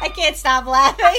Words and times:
I 0.00 0.08
can't 0.08 0.36
stop 0.36 0.66
laughing. 0.66 1.18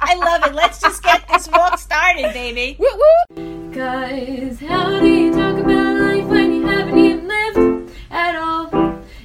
I 0.00 0.14
love 0.14 0.46
it. 0.46 0.54
Let's 0.54 0.80
just 0.80 1.02
get 1.02 1.26
this 1.28 1.48
walk 1.48 1.78
started, 1.78 2.32
baby. 2.32 2.76
Woo 2.78 2.88
woo! 2.94 3.72
Guys, 3.72 4.60
how 4.60 5.00
do 5.00 5.06
you 5.06 5.32
talk 5.32 5.56
about 5.58 5.96
life 6.00 6.24
when 6.26 6.52
you 6.52 6.66
haven't 6.66 6.98
even 6.98 7.28
lived 7.28 7.92
at 8.10 8.36
all? 8.36 8.68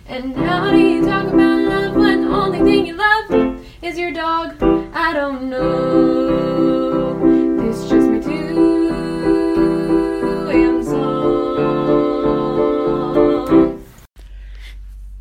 And 0.08 0.36
how 0.36 0.72
do 0.72 0.78
you 0.78 1.06
talk 1.06 1.28
about 1.28 1.60
love 1.62 1.96
when 1.96 2.22
the 2.22 2.30
only 2.30 2.60
thing 2.60 2.86
you 2.86 2.96
love 2.96 3.62
is 3.82 3.98
your 3.98 4.12
dog? 4.12 4.62
I 4.94 5.14
don't 5.14 5.50
know. 5.50 6.11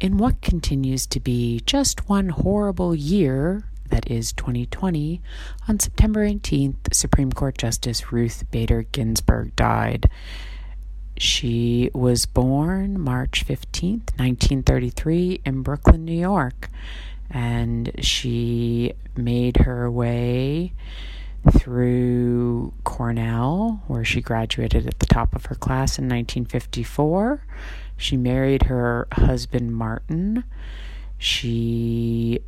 In 0.01 0.17
what 0.17 0.41
continues 0.41 1.07
to 1.09 1.21
be 1.21 1.61
just 1.67 2.09
one 2.09 2.31
horrible 2.31 2.95
year, 2.95 3.65
that 3.91 4.11
is 4.11 4.33
2020, 4.33 5.21
on 5.69 5.79
September 5.79 6.27
18th, 6.27 6.95
Supreme 6.95 7.31
Court 7.31 7.59
Justice 7.59 8.11
Ruth 8.11 8.51
Bader 8.51 8.85
Ginsburg 8.93 9.55
died. 9.57 10.09
She 11.19 11.91
was 11.93 12.25
born 12.25 12.99
March 12.99 13.45
15th, 13.47 14.17
1933, 14.17 15.43
in 15.45 15.63
Brooklyn, 15.63 16.07
New 16.07 16.19
York, 16.19 16.71
and 17.31 17.93
she 17.99 18.95
made 19.15 19.59
her 19.59 19.91
way 19.91 20.73
through 21.59 22.73
Cornell, 22.85 23.83
where 23.87 24.05
she 24.05 24.23
graduated 24.23 24.87
at 24.87 24.99
the 24.99 25.07
top 25.07 25.35
of 25.35 25.47
her 25.47 25.55
class 25.55 25.99
in 25.99 26.05
1954. 26.05 27.45
She 28.01 28.17
married 28.17 28.63
her 28.65 29.07
husband, 29.13 29.75
Martin. 29.75 30.45
She 31.19 32.41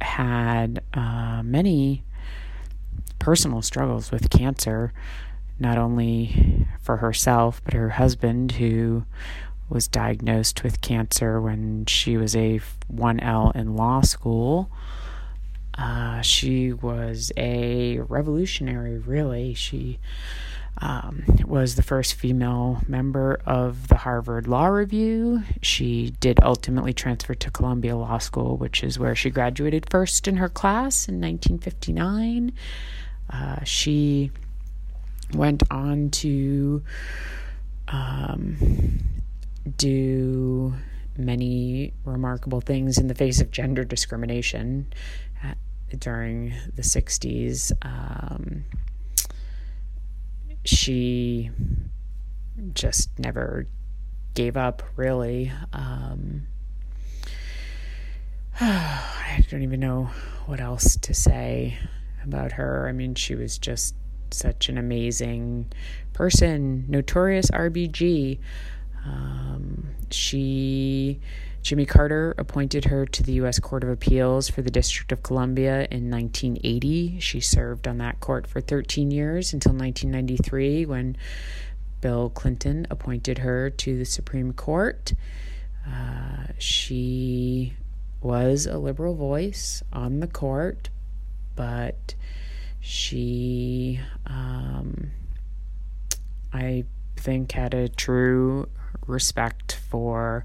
had 0.00 0.82
uh, 0.94 1.42
many 1.44 2.04
personal 3.18 3.60
struggles 3.60 4.10
with 4.10 4.30
cancer, 4.30 4.94
not 5.58 5.76
only 5.76 6.66
for 6.80 6.96
herself, 6.96 7.60
but 7.64 7.74
her 7.74 7.90
husband, 7.90 8.52
who 8.52 9.04
was 9.68 9.88
diagnosed 9.88 10.64
with 10.64 10.80
cancer 10.80 11.38
when 11.38 11.84
she 11.84 12.16
was 12.16 12.34
a 12.34 12.60
1L 12.90 13.54
in 13.54 13.76
law 13.76 14.00
school. 14.00 14.70
Uh, 15.76 16.22
she 16.22 16.72
was 16.72 17.30
a 17.36 17.98
revolutionary, 17.98 18.96
really. 18.96 19.52
She 19.52 19.98
um, 20.78 21.22
was 21.46 21.76
the 21.76 21.82
first 21.82 22.14
female 22.14 22.82
member 22.88 23.40
of 23.46 23.88
the 23.88 23.96
Harvard 23.96 24.48
Law 24.48 24.66
Review. 24.66 25.42
She 25.62 26.10
did 26.20 26.40
ultimately 26.42 26.92
transfer 26.92 27.34
to 27.34 27.50
Columbia 27.50 27.96
Law 27.96 28.18
School, 28.18 28.56
which 28.56 28.82
is 28.82 28.98
where 28.98 29.14
she 29.14 29.30
graduated 29.30 29.88
first 29.88 30.26
in 30.26 30.36
her 30.36 30.48
class 30.48 31.08
in 31.08 31.20
1959. 31.20 32.52
Uh, 33.30 33.62
she 33.64 34.30
went 35.32 35.62
on 35.70 36.10
to 36.10 36.82
um, 37.88 38.98
do 39.76 40.74
many 41.16 41.92
remarkable 42.04 42.60
things 42.60 42.98
in 42.98 43.06
the 43.06 43.14
face 43.14 43.40
of 43.40 43.50
gender 43.50 43.84
discrimination 43.84 44.92
at, 45.42 45.56
during 45.98 46.52
the 46.74 46.82
60s. 46.82 47.72
Um, 47.82 48.64
she 50.64 51.50
just 52.74 53.18
never 53.18 53.66
gave 54.34 54.56
up, 54.56 54.82
really. 54.96 55.52
Um, 55.72 56.46
I 58.60 59.44
don't 59.50 59.62
even 59.62 59.80
know 59.80 60.10
what 60.46 60.60
else 60.60 60.96
to 60.96 61.14
say 61.14 61.78
about 62.22 62.52
her. 62.52 62.88
I 62.88 62.92
mean, 62.92 63.14
she 63.14 63.34
was 63.34 63.58
just 63.58 63.94
such 64.30 64.68
an 64.68 64.78
amazing 64.78 65.72
person, 66.12 66.84
notorious 66.88 67.50
RBG. 67.50 68.38
Um, 69.04 69.88
she, 70.10 71.20
Jimmy 71.64 71.86
Carter 71.86 72.34
appointed 72.36 72.84
her 72.84 73.06
to 73.06 73.22
the 73.22 73.32
U.S. 73.32 73.58
Court 73.58 73.82
of 73.82 73.88
Appeals 73.88 74.50
for 74.50 74.60
the 74.60 74.70
District 74.70 75.10
of 75.12 75.22
Columbia 75.22 75.88
in 75.90 76.10
1980. 76.10 77.18
She 77.20 77.40
served 77.40 77.88
on 77.88 77.96
that 77.98 78.20
court 78.20 78.46
for 78.46 78.60
13 78.60 79.10
years 79.10 79.54
until 79.54 79.72
1993 79.72 80.84
when 80.84 81.16
Bill 82.02 82.28
Clinton 82.28 82.86
appointed 82.90 83.38
her 83.38 83.70
to 83.70 83.96
the 83.96 84.04
Supreme 84.04 84.52
Court. 84.52 85.14
Uh, 85.88 86.48
she 86.58 87.72
was 88.20 88.66
a 88.66 88.76
liberal 88.76 89.14
voice 89.14 89.82
on 89.90 90.20
the 90.20 90.26
court, 90.26 90.90
but 91.56 92.14
she, 92.78 94.00
um, 94.26 95.12
I 96.52 96.84
think, 97.16 97.52
had 97.52 97.72
a 97.72 97.88
true 97.88 98.68
respect 99.06 99.80
for 99.88 100.44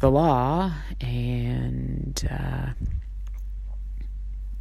the 0.00 0.10
law 0.10 0.72
and 1.00 2.28
uh, 2.30 2.70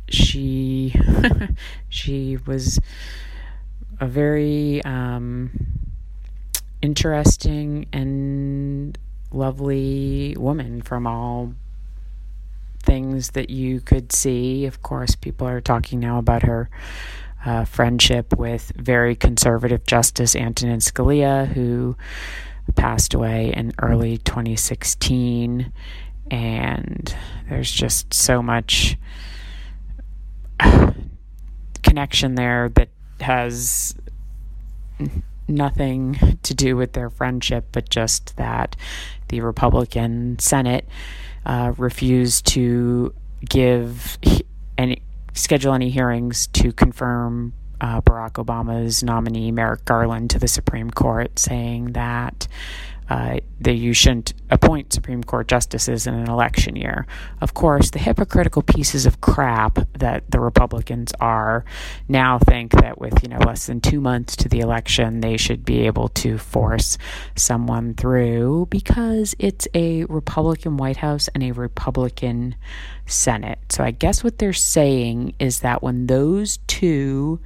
she 0.10 0.94
she 1.90 2.38
was 2.46 2.80
a 4.00 4.08
very 4.08 4.84
um, 4.84 5.52
interesting 6.82 7.88
and 7.92 8.98
lovely 9.32 10.36
woman 10.38 10.82
from 10.82 11.08
all 11.08 11.54
things 12.82 13.32
that 13.32 13.50
you 13.50 13.82
could 13.82 14.12
see. 14.12 14.66
Of 14.66 14.82
course, 14.82 15.16
people 15.16 15.48
are 15.48 15.62
talking 15.62 16.00
now 16.00 16.18
about 16.18 16.44
her 16.44 16.70
uh, 17.46 17.66
friendship 17.66 18.38
with 18.38 18.72
very 18.76 19.16
conservative 19.16 19.86
Justice 19.86 20.36
Antonin 20.36 20.80
Scalia, 20.80 21.48
who 21.48 21.96
passed 22.80 23.14
away 23.14 23.52
in 23.54 23.74
early 23.82 24.18
2016. 24.20 25.72
And 26.32 27.16
there's 27.50 27.70
just 27.70 28.14
so 28.14 28.42
much 28.42 28.98
connection 31.84 32.36
there 32.36 32.70
that 32.70 32.88
has 33.20 33.96
nothing 35.46 36.40
to 36.44 36.54
do 36.54 36.78
with 36.78 36.94
their 36.94 37.10
friendship, 37.10 37.68
but 37.74 37.90
just 37.90 38.38
that 38.38 38.78
the 39.28 39.42
Republican 39.42 40.40
Senate 40.40 40.88
uh, 41.46 41.74
refused 41.78 42.46
to 42.48 43.14
give 43.48 44.18
any 44.78 45.02
schedule 45.34 45.74
any 45.74 45.90
hearings 45.90 46.48
to 46.48 46.72
confirm 46.72 47.54
uh, 47.82 48.02
Barack 48.02 48.34
Obama's 48.44 49.04
nominee 49.04 49.52
Merrick 49.52 49.86
Garland 49.86 50.30
to 50.32 50.40
the 50.40 50.48
Supreme 50.48 50.92
Court, 50.92 51.40
saying 51.40 51.94
that 51.94 52.48
uh, 53.10 53.40
that 53.62 53.74
you 53.74 53.92
shouldn't 53.94 54.34
appoint 54.52 54.94
Supreme 54.94 55.24
Court 55.24 55.48
justices 55.48 56.06
in 56.06 56.14
an 56.14 56.30
election 56.30 56.76
year. 56.76 57.08
Of 57.42 57.54
course, 57.54 57.90
the 57.90 58.00
hypocritical 58.00 58.62
pieces 58.62 59.06
of 59.06 59.20
crap 59.20 59.80
that 59.98 60.30
the 60.30 60.40
Republicans 60.40 61.12
are 61.20 61.66
now 62.08 62.38
think 62.38 62.72
that 62.74 63.00
with 63.00 63.24
you 63.24 63.30
know 63.30 63.40
less 63.40 63.66
than 63.66 63.82
two 63.82 64.00
months 64.00 64.36
to 64.38 64.50
the 64.50 64.60
election, 64.60 65.22
they 65.22 65.38
should 65.38 65.66
be 65.66 65.88
able 65.88 66.10
to 66.10 66.38
force 66.38 66.98
someone 67.36 67.96
through 67.96 68.68
because 68.70 69.36
it's 69.40 69.68
a 69.74 70.06
Republican 70.06 70.78
White 70.78 70.98
House 70.98 71.30
and 71.34 71.44
a 71.44 71.52
Republican 71.52 72.56
Senate. 73.08 73.60
So 73.70 73.84
I 73.84 73.92
guess 73.92 74.24
what 74.24 74.38
they're 74.38 74.54
saying 74.54 75.34
is 75.40 75.62
that 75.62 75.82
when 75.82 76.08
those 76.08 76.58
two 76.68 77.40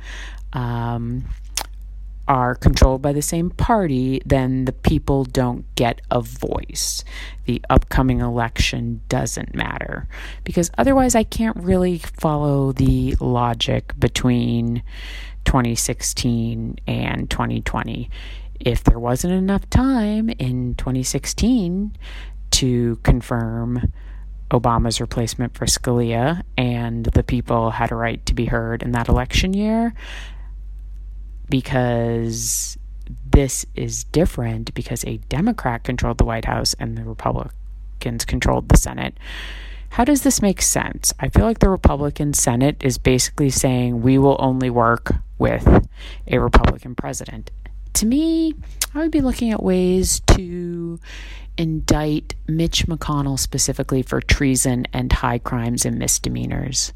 um, 0.54 1.26
are 2.28 2.56
controlled 2.56 3.02
by 3.02 3.12
the 3.12 3.22
same 3.22 3.50
party, 3.50 4.22
then 4.26 4.66
the 4.66 4.72
people 4.72 5.26
don't 5.26 5.66
get 5.76 6.02
a 6.10 6.22
voice. 6.22 7.04
The 7.46 7.62
upcoming 7.70 8.22
election 8.22 9.02
doesn't 9.10 9.54
matter. 9.54 10.08
Because 10.44 10.72
otherwise, 10.78 11.16
I 11.16 11.24
can't 11.24 11.58
really 11.58 11.98
follow 11.98 12.72
the 12.72 13.16
logic 13.20 13.94
between 14.00 14.84
2016 15.46 16.78
and 16.88 17.30
2020. 17.30 18.10
If 18.60 18.84
there 18.86 19.00
wasn't 19.00 19.34
enough 19.34 19.70
time 19.70 20.30
in 20.30 20.76
2016 20.76 21.92
to 22.52 22.96
confirm 23.04 23.92
Obama's 24.52 25.02
replacement 25.02 25.56
for 25.56 25.66
Scalia, 25.66 26.44
and 26.58 27.06
the 27.06 27.24
people 27.24 27.72
had 27.72 27.92
a 27.92 27.96
right 27.96 28.24
to 28.28 28.36
be 28.36 28.46
heard 28.46 28.84
in 28.84 28.92
that 28.92 29.10
election 29.10 29.54
year 29.54 29.94
because 31.50 32.78
this 33.32 33.66
is 33.76 34.04
different 34.06 34.74
because 34.74 35.04
a 35.06 35.18
Democrat 35.30 35.84
controlled 35.84 36.18
the 36.18 36.26
White 36.26 36.46
House 36.46 36.74
and 36.80 36.98
the 36.98 37.04
Republicans 37.04 38.26
controlled 38.26 38.70
the 38.70 38.78
Senate. 38.78 39.18
How 39.90 40.04
does 40.04 40.24
this 40.24 40.42
make 40.42 40.62
sense? 40.62 41.14
I 41.20 41.30
feel 41.30 41.46
like 41.46 41.60
the 41.60 41.70
Republican 41.70 42.34
Senate 42.34 42.78
is 42.84 42.98
basically 42.98 43.50
saying 43.50 44.02
we 44.02 44.18
will 44.18 44.38
only 44.40 44.70
work 44.70 45.14
with 45.38 45.68
a 46.28 46.40
Republican 46.40 46.96
president. 46.96 47.52
To 47.94 48.08
me, 48.08 48.56
I 48.96 49.00
would 49.00 49.12
be 49.12 49.22
looking 49.22 49.52
at 49.52 49.62
ways 49.62 50.20
to 50.36 51.00
indict 51.58 52.34
Mitch 52.48 52.88
McConnell 52.88 53.38
specifically 53.38 54.02
for 54.02 54.20
treason 54.20 54.88
and 54.94 55.12
high 55.14 55.38
crimes 55.38 55.86
and 55.86 56.00
misdemeanors. 56.00 56.94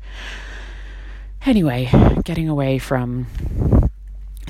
Anyway, 1.46 1.90
getting 2.24 2.50
away 2.50 2.80
from 2.80 3.28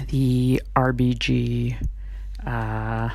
the 0.08 0.62
RBG 0.76 1.76
uh, 2.46 3.10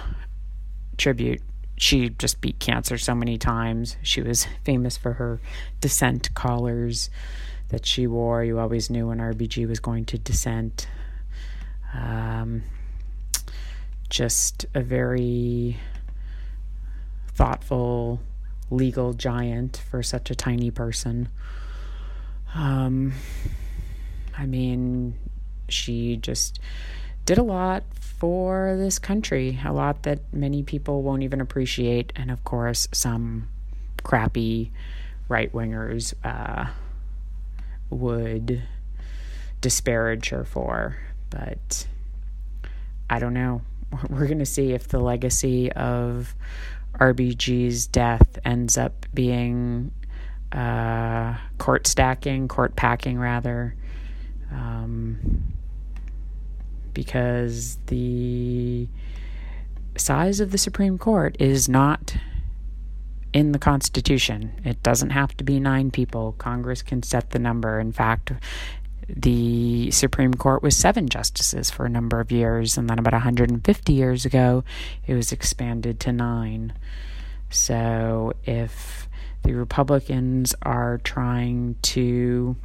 tribute. 0.96 1.40
She 1.76 2.10
just 2.10 2.40
beat 2.40 2.58
cancer 2.60 2.98
so 2.98 3.14
many 3.14 3.38
times. 3.38 3.96
She 4.02 4.20
was 4.22 4.46
famous 4.64 4.96
for 4.96 5.14
her 5.14 5.40
dissent 5.80 6.32
collars 6.34 7.10
that 7.70 7.86
she 7.86 8.06
wore. 8.06 8.44
You 8.44 8.58
always 8.58 8.90
knew 8.90 9.08
when 9.08 9.18
RBG 9.18 9.66
was 9.66 9.80
going 9.80 10.04
to 10.06 10.18
dissent. 10.18 10.86
Um, 11.94 12.62
just 14.08 14.66
a 14.74 14.82
very 14.82 15.78
thoughtful 17.34 18.20
legal 18.70 19.14
giant 19.14 19.82
for 19.90 20.02
such 20.02 20.30
a 20.30 20.34
tiny 20.34 20.70
person. 20.70 21.28
Um, 22.54 23.14
I 24.36 24.46
mean, 24.46 25.14
she 25.72 26.16
just 26.16 26.58
did 27.24 27.38
a 27.38 27.42
lot 27.42 27.84
for 28.19 28.76
this 28.76 28.98
country, 28.98 29.58
a 29.64 29.72
lot 29.72 30.04
that 30.04 30.20
many 30.32 30.62
people 30.62 31.02
won't 31.02 31.22
even 31.22 31.40
appreciate. 31.40 32.12
And 32.14 32.30
of 32.30 32.44
course, 32.44 32.88
some 32.92 33.48
crappy 34.02 34.70
right 35.28 35.52
wingers 35.52 36.14
uh, 36.24 36.66
would 37.90 38.62
disparage 39.60 40.28
her 40.28 40.44
for. 40.44 40.96
But 41.30 41.86
I 43.08 43.19
don't 43.19 43.34
know. 43.34 43.62
We're 44.08 44.26
going 44.26 44.38
to 44.38 44.46
see 44.46 44.72
if 44.72 44.88
the 44.88 45.00
legacy 45.00 45.72
of 45.72 46.34
RBG's 46.94 47.86
death 47.86 48.38
ends 48.44 48.76
up 48.76 49.06
being 49.14 49.90
uh, 50.52 51.36
court 51.58 51.86
stacking, 51.86 52.48
court 52.48 52.76
packing, 52.76 53.19
rather. 53.19 53.74
Um, 54.50 55.51
because 56.94 57.78
the 57.86 58.88
size 59.96 60.40
of 60.40 60.52
the 60.52 60.58
Supreme 60.58 60.98
Court 60.98 61.36
is 61.38 61.68
not 61.68 62.16
in 63.32 63.52
the 63.52 63.58
Constitution. 63.58 64.52
It 64.64 64.82
doesn't 64.82 65.10
have 65.10 65.36
to 65.38 65.44
be 65.44 65.58
nine 65.58 65.90
people. 65.90 66.32
Congress 66.38 66.82
can 66.82 67.02
set 67.02 67.30
the 67.30 67.38
number. 67.38 67.80
In 67.80 67.92
fact, 67.92 68.32
the 69.08 69.90
Supreme 69.90 70.34
Court 70.34 70.62
was 70.62 70.76
seven 70.76 71.08
justices 71.08 71.70
for 71.70 71.86
a 71.86 71.90
number 71.90 72.20
of 72.20 72.30
years, 72.30 72.78
and 72.78 72.88
then 72.88 72.98
about 72.98 73.12
150 73.12 73.92
years 73.92 74.24
ago, 74.24 74.64
it 75.06 75.14
was 75.14 75.32
expanded 75.32 75.98
to 76.00 76.12
nine. 76.12 76.72
So 77.50 78.32
if 78.44 79.08
the 79.42 79.54
Republicans 79.54 80.54
are 80.62 80.98
trying 80.98 81.76
to 81.82 82.56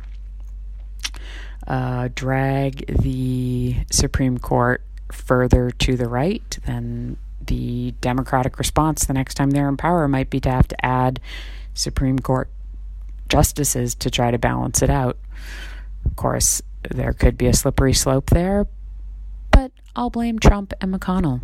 uh, 1.67 2.09
drag 2.15 2.85
the 2.87 3.75
Supreme 3.91 4.37
Court 4.37 4.81
further 5.11 5.71
to 5.71 5.95
the 5.95 6.07
right, 6.07 6.57
then 6.65 7.17
the 7.45 7.93
Democratic 8.01 8.57
response 8.57 9.05
the 9.05 9.13
next 9.13 9.35
time 9.35 9.51
they're 9.51 9.69
in 9.69 9.77
power 9.77 10.07
might 10.07 10.29
be 10.29 10.39
to 10.41 10.49
have 10.49 10.67
to 10.67 10.85
add 10.85 11.19
Supreme 11.73 12.19
Court 12.19 12.49
justices 13.29 13.95
to 13.95 14.09
try 14.09 14.31
to 14.31 14.37
balance 14.37 14.81
it 14.81 14.89
out. 14.89 15.17
Of 16.05 16.15
course, 16.15 16.61
there 16.89 17.13
could 17.13 17.37
be 17.37 17.47
a 17.47 17.53
slippery 17.53 17.93
slope 17.93 18.29
there, 18.29 18.67
but 19.51 19.71
I'll 19.95 20.09
blame 20.09 20.39
Trump 20.39 20.73
and 20.79 20.93
McConnell 20.93 21.41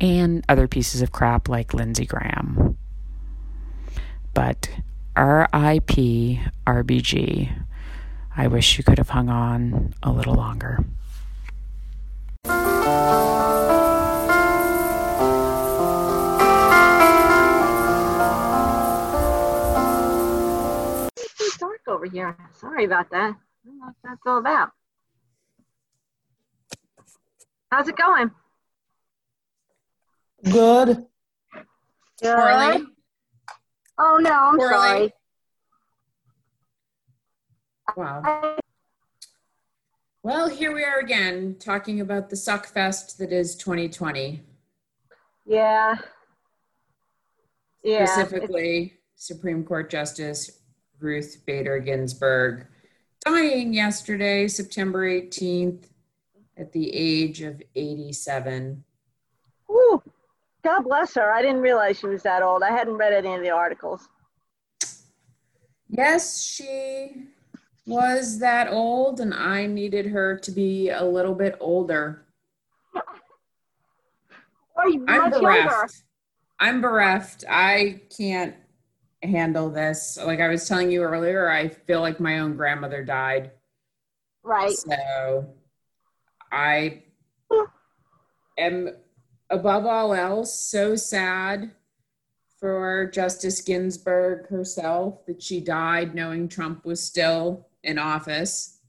and 0.00 0.44
other 0.48 0.68
pieces 0.68 1.02
of 1.02 1.10
crap 1.10 1.48
like 1.48 1.74
Lindsey 1.74 2.06
Graham. 2.06 2.76
But 4.32 4.70
RIP 5.16 5.90
RBG 6.66 7.64
I 8.38 8.46
wish 8.46 8.78
you 8.78 8.84
could 8.84 8.98
have 8.98 9.08
hung 9.08 9.28
on 9.28 9.94
a 10.00 10.12
little 10.12 10.34
longer. 10.34 10.84
It's 21.16 21.56
dark 21.58 21.80
over 21.88 22.06
here. 22.06 22.36
Sorry 22.52 22.84
about 22.84 23.10
that. 23.10 23.34
I 23.34 23.66
don't 23.66 23.78
know 23.80 23.86
what 23.86 23.94
that's 24.04 24.20
all 24.24 24.38
about. 24.38 24.70
How's 27.72 27.88
it 27.88 27.96
going? 27.96 28.30
Good. 30.44 31.06
Good. 32.22 32.36
Poorly. 32.36 32.86
Oh 33.98 34.18
no, 34.20 34.30
I'm 34.30 34.56
Poorly. 34.56 34.72
sorry. 34.72 35.12
Wow. 37.96 38.56
Well, 40.22 40.48
here 40.48 40.74
we 40.74 40.84
are 40.84 40.98
again 40.98 41.56
talking 41.58 42.00
about 42.00 42.28
the 42.28 42.36
suck 42.36 42.66
fest 42.66 43.18
that 43.18 43.32
is 43.32 43.56
2020. 43.56 44.42
Yeah. 45.46 45.96
Yeah. 47.82 48.02
it's- 48.02 48.10
Specifically, 48.14 48.98
Supreme 49.16 49.64
Court 49.64 49.90
Justice 49.90 50.60
Ruth 51.00 51.42
Bader 51.46 51.78
Ginsburg 51.78 52.66
dying 53.24 53.72
yesterday, 53.72 54.48
September 54.48 55.08
18th, 55.08 55.88
at 56.56 56.72
the 56.72 56.92
age 56.94 57.40
of 57.42 57.62
87. 57.74 58.84
Whew. 59.66 60.02
God 60.64 60.82
bless 60.82 61.14
her. 61.14 61.32
I 61.32 61.40
didn't 61.40 61.60
realize 61.60 61.98
she 62.00 62.06
was 62.06 62.22
that 62.24 62.42
old. 62.42 62.62
I 62.62 62.70
hadn't 62.70 62.94
read 62.96 63.12
any 63.12 63.32
of 63.34 63.42
the 63.42 63.50
articles. 63.50 64.08
Yes, 65.88 66.42
she 66.42 67.28
was 67.88 68.38
that 68.40 68.70
old, 68.70 69.20
and 69.20 69.32
I 69.32 69.66
needed 69.66 70.06
her 70.06 70.38
to 70.38 70.50
be 70.50 70.90
a 70.90 71.04
little 71.04 71.34
bit 71.34 71.56
older. 71.58 72.26
I'm 74.76 75.30
bereft. 75.30 75.42
younger. 75.42 75.88
I'm 76.60 76.80
bereft. 76.80 77.44
I 77.48 78.00
can't 78.16 78.54
handle 79.22 79.70
this. 79.70 80.18
Like 80.22 80.40
I 80.40 80.48
was 80.48 80.68
telling 80.68 80.90
you 80.90 81.02
earlier, 81.02 81.48
I 81.48 81.68
feel 81.68 82.00
like 82.00 82.20
my 82.20 82.38
own 82.40 82.56
grandmother 82.56 83.04
died. 83.04 83.52
Right. 84.42 84.72
So 84.72 85.54
I 86.52 87.02
am 88.58 88.90
above 89.50 89.86
all 89.86 90.14
else 90.14 90.58
so 90.58 90.94
sad 90.94 91.72
for 92.60 93.10
Justice 93.12 93.60
Ginsburg 93.60 94.48
herself 94.48 95.24
that 95.26 95.42
she 95.42 95.60
died 95.60 96.14
knowing 96.14 96.48
Trump 96.48 96.84
was 96.84 97.02
still 97.02 97.67
in 97.82 97.98
office. 97.98 98.80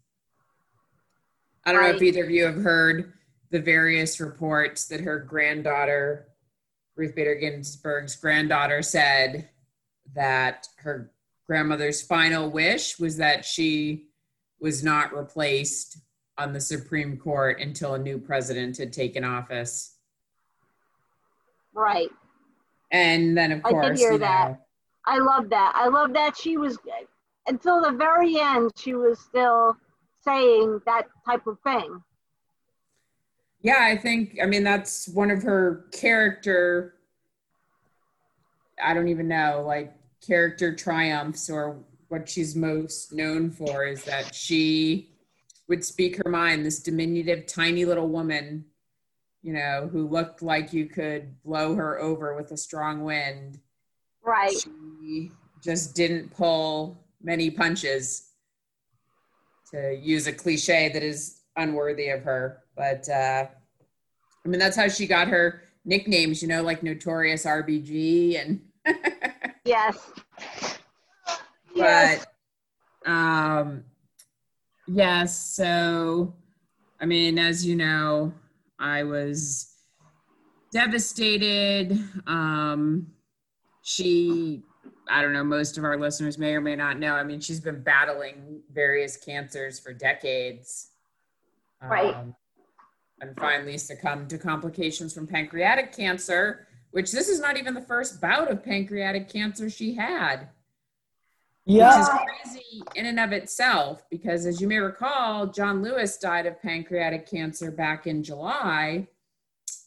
I 1.65 1.71
don't 1.71 1.83
know 1.83 1.89
if 1.89 2.01
either 2.01 2.23
of 2.23 2.29
you 2.29 2.45
have 2.45 2.55
heard 2.55 3.13
the 3.51 3.59
various 3.59 4.19
reports 4.19 4.87
that 4.87 5.01
her 5.01 5.19
granddaughter, 5.19 6.27
Ruth 6.95 7.15
Bader 7.15 7.35
Ginsburg's 7.35 8.15
granddaughter, 8.15 8.81
said 8.81 9.49
that 10.15 10.67
her 10.77 11.11
grandmother's 11.47 12.01
final 12.01 12.49
wish 12.49 12.99
was 12.99 13.17
that 13.17 13.45
she 13.45 14.07
was 14.59 14.83
not 14.83 15.15
replaced 15.15 15.99
on 16.37 16.53
the 16.53 16.61
Supreme 16.61 17.17
Court 17.17 17.59
until 17.59 17.95
a 17.95 17.99
new 17.99 18.17
president 18.17 18.77
had 18.77 18.93
taken 18.93 19.23
office. 19.23 19.95
Right. 21.73 22.09
And 22.91 23.37
then, 23.37 23.51
of 23.51 23.61
I 23.65 23.69
did 23.69 23.81
course, 23.81 23.99
hear 23.99 24.13
you 24.13 24.19
that. 24.19 24.51
know, 24.51 24.57
I 25.05 25.17
love 25.19 25.49
that. 25.49 25.73
I 25.75 25.87
love 25.87 26.13
that 26.13 26.37
she 26.37 26.57
was 26.57 26.77
until 27.49 27.81
the 27.81 27.91
very 27.91 28.39
end. 28.39 28.71
She 28.77 28.93
was 28.93 29.19
still 29.19 29.75
saying 30.23 30.81
that 30.85 31.07
type 31.25 31.47
of 31.47 31.57
thing. 31.63 32.01
yeah, 33.61 33.79
I 33.81 33.97
think, 33.97 34.37
I 34.41 34.45
mean, 34.45 34.63
that's 34.63 35.07
one 35.09 35.31
of 35.31 35.43
her 35.43 35.85
character, 35.91 36.95
I 38.81 38.93
don't 38.93 39.09
even 39.09 39.27
know, 39.27 39.63
like 39.65 39.93
character 40.25 40.73
triumphs 40.75 41.49
or 41.49 41.79
what 42.07 42.29
she's 42.29 42.55
most 42.55 43.13
known 43.13 43.51
for 43.51 43.85
is 43.85 44.03
that 44.05 44.33
she 44.33 45.09
would 45.67 45.83
speak 45.85 46.17
her 46.17 46.29
mind, 46.29 46.65
this 46.65 46.79
diminutive, 46.79 47.45
tiny 47.45 47.85
little 47.85 48.07
woman, 48.07 48.65
you 49.43 49.53
know, 49.53 49.89
who 49.91 50.07
looked 50.07 50.41
like 50.41 50.73
you 50.73 50.87
could 50.87 51.41
blow 51.43 51.75
her 51.75 51.99
over 51.99 52.35
with 52.35 52.51
a 52.51 52.57
strong 52.57 53.03
wind. 53.03 53.59
Right. 54.23 54.51
She 54.51 55.31
just 55.61 55.95
didn't 55.95 56.33
pull 56.35 56.97
many 57.21 57.49
punches, 57.49 58.29
to 59.71 59.95
use 59.95 60.27
a 60.27 60.33
cliche 60.33 60.89
that 60.89 61.03
is 61.03 61.41
unworthy 61.55 62.09
of 62.09 62.23
her. 62.23 62.63
But 62.75 63.07
uh, 63.09 63.47
I 64.45 64.47
mean, 64.47 64.59
that's 64.59 64.77
how 64.77 64.87
she 64.87 65.05
got 65.05 65.27
her 65.27 65.63
nicknames, 65.85 66.41
you 66.41 66.47
know, 66.47 66.63
like 66.63 66.83
Notorious 66.83 67.45
RBG 67.45 68.39
and. 68.41 68.61
Yes. 69.65 70.11
But 71.75 72.25
um 73.05 73.83
yes 74.87 75.37
so 75.55 76.33
i 76.99 77.05
mean 77.05 77.37
as 77.37 77.65
you 77.65 77.75
know 77.75 78.33
i 78.79 79.03
was 79.03 79.73
devastated 80.71 81.97
um 82.27 83.07
she 83.81 84.63
i 85.09 85.21
don't 85.21 85.33
know 85.33 85.43
most 85.43 85.77
of 85.77 85.83
our 85.83 85.97
listeners 85.97 86.37
may 86.37 86.53
or 86.53 86.61
may 86.61 86.75
not 86.75 86.99
know 86.99 87.13
i 87.15 87.23
mean 87.23 87.39
she's 87.39 87.59
been 87.59 87.81
battling 87.81 88.61
various 88.71 89.17
cancers 89.17 89.79
for 89.79 89.93
decades 89.93 90.87
Right. 91.81 92.13
um, 92.13 92.35
and 93.21 93.35
finally 93.37 93.77
succumbed 93.77 94.29
to 94.31 94.37
complications 94.37 95.13
from 95.13 95.27
pancreatic 95.27 95.95
cancer 95.95 96.67
which 96.91 97.11
this 97.11 97.29
is 97.29 97.39
not 97.39 97.57
even 97.57 97.73
the 97.73 97.81
first 97.81 98.19
bout 98.19 98.49
of 98.51 98.63
pancreatic 98.63 99.29
cancer 99.29 99.69
she 99.69 99.93
had 99.93 100.49
Yeah. 101.65 101.89
which 101.97 102.01
is 102.01 102.09
crazy 102.09 102.81
in 102.95 103.05
and 103.05 103.19
of 103.19 103.31
itself 103.31 104.03
because 104.09 104.45
as 104.45 104.59
you 104.61 104.67
may 104.67 104.79
recall 104.79 105.47
john 105.47 105.81
lewis 105.81 106.17
died 106.17 106.45
of 106.45 106.61
pancreatic 106.61 107.29
cancer 107.29 107.71
back 107.71 108.07
in 108.07 108.23
july 108.23 109.07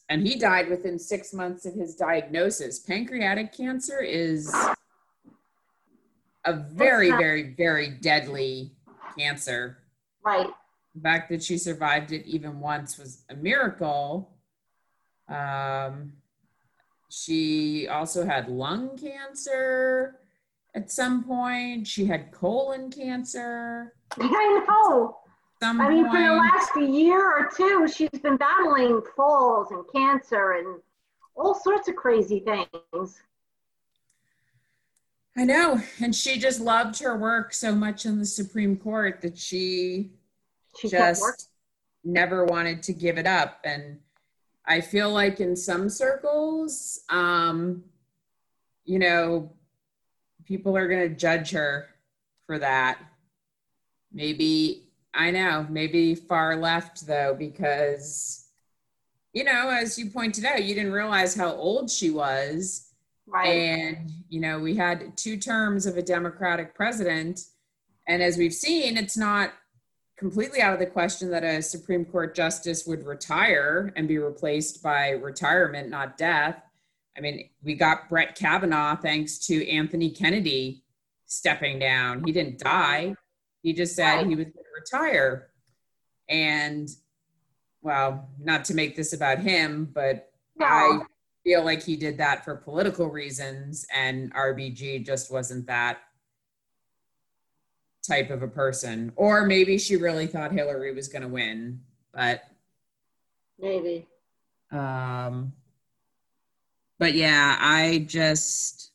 and 0.09 0.27
he 0.27 0.37
died 0.39 0.69
within 0.69 0.99
six 0.99 1.33
months 1.33 1.65
of 1.67 1.75
his 1.75 1.95
diagnosis 1.95 2.79
pancreatic 2.79 3.53
cancer 3.53 4.01
is 4.01 4.55
a 6.45 6.53
very 6.53 7.11
very 7.11 7.55
very 7.55 7.89
deadly 7.91 8.73
cancer 9.19 9.79
Right. 10.25 10.49
the 10.95 11.01
fact 11.01 11.29
that 11.31 11.43
she 11.43 11.59
survived 11.59 12.13
it 12.13 12.25
even 12.27 12.61
once 12.61 12.99
was 12.99 13.25
a 13.31 13.35
miracle 13.35 14.31
um, 15.29 16.13
she 17.09 17.89
also 17.89 18.25
had 18.25 18.49
lung 18.49 18.97
cancer 18.99 20.19
at 20.75 20.91
some 20.91 21.25
point 21.25 21.87
she 21.87 22.05
had 22.07 22.31
colon 22.33 22.91
cancer 22.91 23.95
I 24.19 24.65
know. 24.69 25.19
some 25.61 25.81
I 25.81 25.89
mean, 25.89 26.05
for 26.11 26.19
the 26.19 26.35
last 26.35 26.77
year 26.77 27.21
or 27.39 27.49
two, 27.57 27.89
she's 27.89 28.11
been 28.21 28.37
battling 28.37 29.01
falls 29.17 29.71
and 29.71 29.85
cancer 29.95 30.53
and 30.53 30.81
all 31.35 31.55
sorts 31.55 31.89
of 31.89 31.97
crazy 31.97 32.41
things. 32.41 33.23
I 35.37 35.45
know. 35.45 35.81
And 36.01 36.15
she 36.15 36.39
just 36.39 36.61
loved 36.61 36.99
her 37.01 37.17
work 37.17 37.55
so 37.55 37.75
much 37.75 38.05
in 38.05 38.19
the 38.19 38.27
Supreme 38.27 38.77
Court 38.77 39.21
that 39.23 39.39
she 39.39 40.13
She 40.79 40.89
just 40.89 41.49
never 42.05 42.45
wanted 42.45 42.83
to 42.85 42.93
give 42.93 43.19
it 43.19 43.27
up. 43.27 43.61
And 43.65 44.01
I 44.67 44.81
feel 44.81 45.11
like 45.11 45.41
in 45.41 45.57
some 45.57 45.89
circles, 45.89 47.01
um, 47.09 47.85
you 48.85 48.99
know, 48.99 49.53
people 50.45 50.77
are 50.77 50.89
going 50.89 51.09
to 51.09 51.15
judge 51.15 51.51
her 51.53 51.89
for 52.47 52.59
that. 52.59 52.99
Maybe, 54.13 54.89
I 55.15 55.31
know, 55.31 55.67
maybe 55.71 56.15
far 56.15 56.57
left 56.57 57.07
though, 57.07 57.35
because, 57.39 58.47
you 59.33 59.45
know, 59.45 59.71
as 59.71 59.99
you 59.99 60.11
pointed 60.11 60.45
out, 60.45 60.65
you 60.65 60.75
didn't 60.75 60.93
realize 60.93 61.35
how 61.35 61.53
old 61.53 61.91
she 61.91 62.11
was. 62.11 62.92
Right. 63.27 63.49
And, 63.49 64.11
you 64.29 64.41
know, 64.41 64.59
we 64.59 64.77
had 64.77 65.17
two 65.17 65.37
terms 65.37 65.87
of 65.87 65.97
a 65.97 66.03
Democratic 66.03 66.75
president. 66.75 67.41
And 68.09 68.23
as 68.23 68.37
we've 68.37 68.53
seen, 68.55 68.97
it's 68.97 69.17
not 69.17 69.53
completely 70.19 70.61
out 70.61 70.73
of 70.73 70.79
the 70.79 70.87
question 70.87 71.31
that 71.31 71.45
a 71.45 71.63
Supreme 71.63 72.05
Court 72.05 72.35
justice 72.35 72.87
would 72.87 73.07
retire 73.07 73.93
and 73.97 74.07
be 74.07 74.19
replaced 74.19 74.83
by 74.83 75.11
retirement, 75.11 75.89
not 75.89 76.17
death. 76.17 76.63
I 77.17 77.21
mean, 77.21 77.49
we 77.63 77.75
got 77.75 78.09
Brett 78.09 78.37
Kavanaugh 78.37 78.97
thanks 78.97 79.39
to 79.47 79.69
Anthony 79.69 80.11
Kennedy 80.11 80.85
stepping 81.27 81.79
down. 81.79 82.23
He 82.25 82.33
didn't 82.33 82.59
die, 82.59 83.15
he 83.63 83.73
just 83.73 83.95
said 83.97 84.17
Right. 84.17 84.27
he 84.27 84.35
was 84.35 84.45
going 84.47 84.53
to 84.55 84.81
retire. 84.81 85.49
And, 86.29 86.89
well, 87.83 88.29
not 88.39 88.65
to 88.67 88.75
make 88.75 88.97
this 88.97 89.13
about 89.13 89.39
him, 89.39 89.91
but 89.93 90.31
I 90.61 90.89
No. 90.89 91.07
Feel 91.45 91.65
like 91.65 91.83
he 91.83 91.97
did 91.97 92.19
that 92.19 92.45
for 92.45 92.55
political 92.57 93.09
reasons, 93.09 93.87
and 93.95 94.33
RBG 94.35 95.05
just 95.05 95.31
wasn't 95.33 95.67
that 95.67 95.99
type 98.07 98.31
of 98.31 98.43
a 98.43 98.49
person. 98.49 99.13
Or 99.17 99.45
maybe 99.47 99.79
she 99.79 99.97
really 99.97 100.27
thought 100.27 100.53
Hillary 100.53 100.93
was 100.93 101.09
going 101.09 101.23
to 101.23 101.29
win, 101.29 101.81
but 102.13 102.43
Maybe. 103.59 104.07
um 104.71 105.53
but 106.99 107.15
yeah, 107.15 107.57
I 107.61 108.05
just 108.09 108.91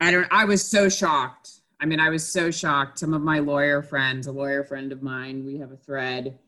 I 0.00 0.10
don't 0.10 0.28
I 0.30 0.44
was 0.44 0.64
so 0.64 0.88
shocked. 0.88 1.50
I 1.80 1.86
mean, 1.86 2.00
I 2.00 2.10
was 2.10 2.26
so 2.26 2.50
shocked. 2.50 2.98
Some 2.98 3.14
of 3.14 3.22
my 3.22 3.38
lawyer 3.38 3.82
friends, 3.82 4.26
a 4.26 4.32
lawyer 4.32 4.64
friend 4.64 4.90
of 4.92 5.02
mine, 5.02 5.44
we 5.44 5.58
have 5.58 5.70
a 5.72 5.76
thread 5.76 6.38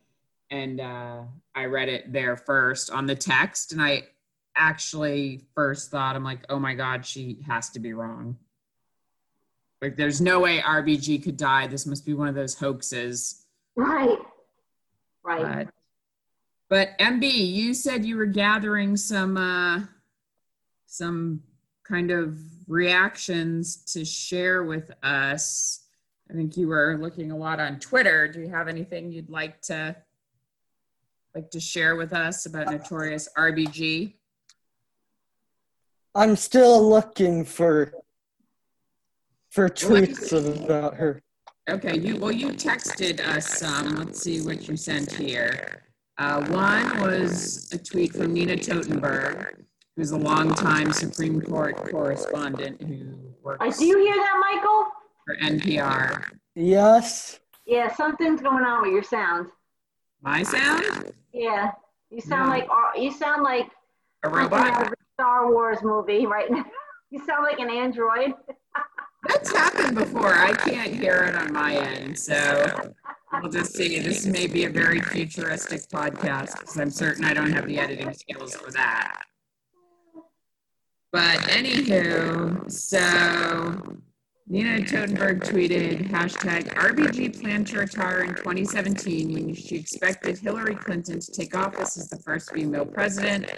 and 0.51 0.81
uh 0.81 1.23
I 1.55 1.65
read 1.67 1.89
it 1.89 2.13
there 2.13 2.37
first 2.37 2.91
on 2.91 3.07
the 3.07 3.15
text 3.17 3.73
and 3.73 3.83
I 3.83 4.05
actually 4.61 5.40
first 5.55 5.90
thought 5.90 6.14
I'm 6.14 6.23
like, 6.23 6.45
"Oh 6.49 6.59
my 6.59 6.75
god, 6.75 7.07
she 7.07 7.38
has 7.47 7.71
to 7.71 7.81
be 7.81 7.95
wrong." 7.95 8.37
Like 9.81 9.97
there's 9.97 10.21
no 10.21 10.40
way 10.40 10.61
RBG 10.61 11.23
could 11.23 11.38
die. 11.38 11.67
This 11.67 11.87
must 11.87 12.05
be 12.05 12.12
one 12.12 12.29
of 12.29 12.35
those 12.35 12.55
hoaxes. 12.55 13.47
Right. 13.75 14.19
Right. 15.25 15.69
But, 16.69 16.97
but 16.99 17.05
MB, 17.05 17.23
you 17.33 17.73
said 17.75 18.05
you 18.05 18.17
were 18.17 18.26
gathering 18.26 18.97
some 18.97 19.37
uh, 19.37 19.81
some 20.87 21.43
kind 21.83 22.11
of 22.11 22.38
reactions 22.69 23.79
to 23.93 24.05
share 24.05 24.64
with 24.64 24.90
us. 25.02 25.87
I 26.31 26.35
think 26.35 26.57
you 26.57 26.69
were 26.69 26.97
looking 27.00 27.33
a 27.33 27.37
lot 27.37 27.59
on 27.59 27.81
Twitter. 27.81 28.29
Do 28.29 28.40
you 28.40 28.49
have 28.49 28.69
anything 28.69 29.11
you'd 29.11 29.31
like 29.31 29.61
to 29.62 29.97
like 31.35 31.50
to 31.50 31.61
share 31.61 31.97
with 31.97 32.12
us 32.12 32.47
about 32.47 32.71
Notorious 32.71 33.29
RBG? 33.37 34.14
I'm 36.14 36.37
still 36.37 36.88
looking 36.88 37.45
for 37.45 37.93
for 39.50 39.69
tweets 39.69 40.33
about 40.64 40.95
her. 40.95 41.23
Okay, 41.69 41.99
you 41.99 42.17
well, 42.17 42.33
you 42.33 42.49
texted 42.49 43.21
us 43.21 43.59
some. 43.59 43.97
Let's 43.97 44.21
see 44.23 44.40
what 44.43 44.69
you 44.69 44.76
sent 44.76 45.12
here. 45.12 45.83
Uh, 46.19 46.45
one 46.47 47.00
was 47.00 47.71
a 47.73 47.79
tweet 47.79 48.12
from 48.12 48.33
Nina 48.35 48.57
Totenberg, 48.57 49.62
who's 49.97 50.11
a 50.11 50.17
longtime 50.19 50.93
Supreme 50.93 51.40
Court 51.40 51.76
correspondent 51.90 52.81
who 52.83 52.95
Uh, 53.49 53.57
works 53.59 53.79
do 53.79 53.87
you 53.87 53.99
hear 53.99 54.14
that, 54.17 54.52
Michael? 54.52 54.87
for 55.25 55.37
NPR. 55.37 56.25
Yes. 56.55 57.38
Yeah, 57.67 57.95
something's 57.95 58.40
going 58.43 58.64
on 58.64 58.83
with 58.83 58.93
your 58.93 59.02
sound. 59.05 59.49
My 60.23 60.43
sound? 60.43 61.12
Yeah. 61.33 61.71
You 62.11 62.21
sound 62.21 62.50
No. 62.50 62.57
like 62.59 62.69
you 63.00 63.12
sound 63.12 63.43
like 63.45 63.71
A 64.25 64.29
robot? 64.29 64.93
Star 65.21 65.53
Wars 65.53 65.79
movie 65.83 66.27
right 66.27 66.50
now. 66.50 66.65
You 67.12 67.19
sound 67.27 67.43
like 67.43 67.59
an 67.59 67.69
android. 67.69 68.35
That's 69.29 69.50
happened 69.50 69.97
before. 69.97 70.33
I 70.33 70.53
can't 70.53 70.95
hear 70.95 71.25
it 71.25 71.35
on 71.35 71.53
my 71.53 71.75
end, 71.75 72.17
so 72.17 72.93
we'll 73.33 73.50
just 73.50 73.75
see. 73.75 73.99
This 73.99 74.27
may 74.27 74.47
be 74.47 74.67
a 74.67 74.71
very 74.71 75.00
futuristic 75.00 75.81
podcast 75.89 76.61
because 76.61 76.79
I'm 76.79 76.91
certain 76.93 77.25
I 77.25 77.35
don't 77.35 77.50
have 77.50 77.67
the 77.67 77.81
editing 77.81 78.15
skills 78.15 78.55
for 78.55 78.71
that. 78.71 79.25
But 81.11 81.39
anywho, 81.49 82.71
so 82.71 83.99
Nina 84.47 84.79
Totenberg 84.83 85.41
tweeted 85.41 86.11
hashtag 86.11 86.73
RBG 86.75 87.41
planned 87.41 87.67
to 87.67 87.81
retire 87.81 88.21
in 88.21 88.37
2017 88.37 89.33
when 89.33 89.55
she 89.57 89.75
expected 89.75 90.39
Hillary 90.39 90.77
Clinton 90.77 91.19
to 91.19 91.33
take 91.33 91.57
office 91.57 91.99
as 91.99 92.09
the 92.09 92.19
first 92.19 92.53
female 92.53 92.87
president. 92.87 93.50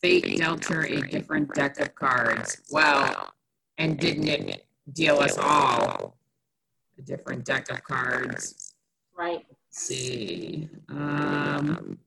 Fate 0.00 0.38
dealt 0.38 0.64
her 0.66 0.84
a 0.84 1.00
different 1.00 1.52
deck 1.54 1.80
of 1.80 1.94
cards. 1.94 2.62
Well, 2.70 3.32
and 3.78 3.98
didn't 3.98 4.28
it 4.28 4.66
deal 4.92 5.18
us 5.18 5.36
all 5.38 6.16
a 6.98 7.02
different 7.02 7.44
deck 7.44 7.70
of 7.70 7.82
cards? 7.82 8.74
Right. 9.16 9.44
Let's 9.48 9.58
see. 9.70 10.68
Um, 10.88 11.98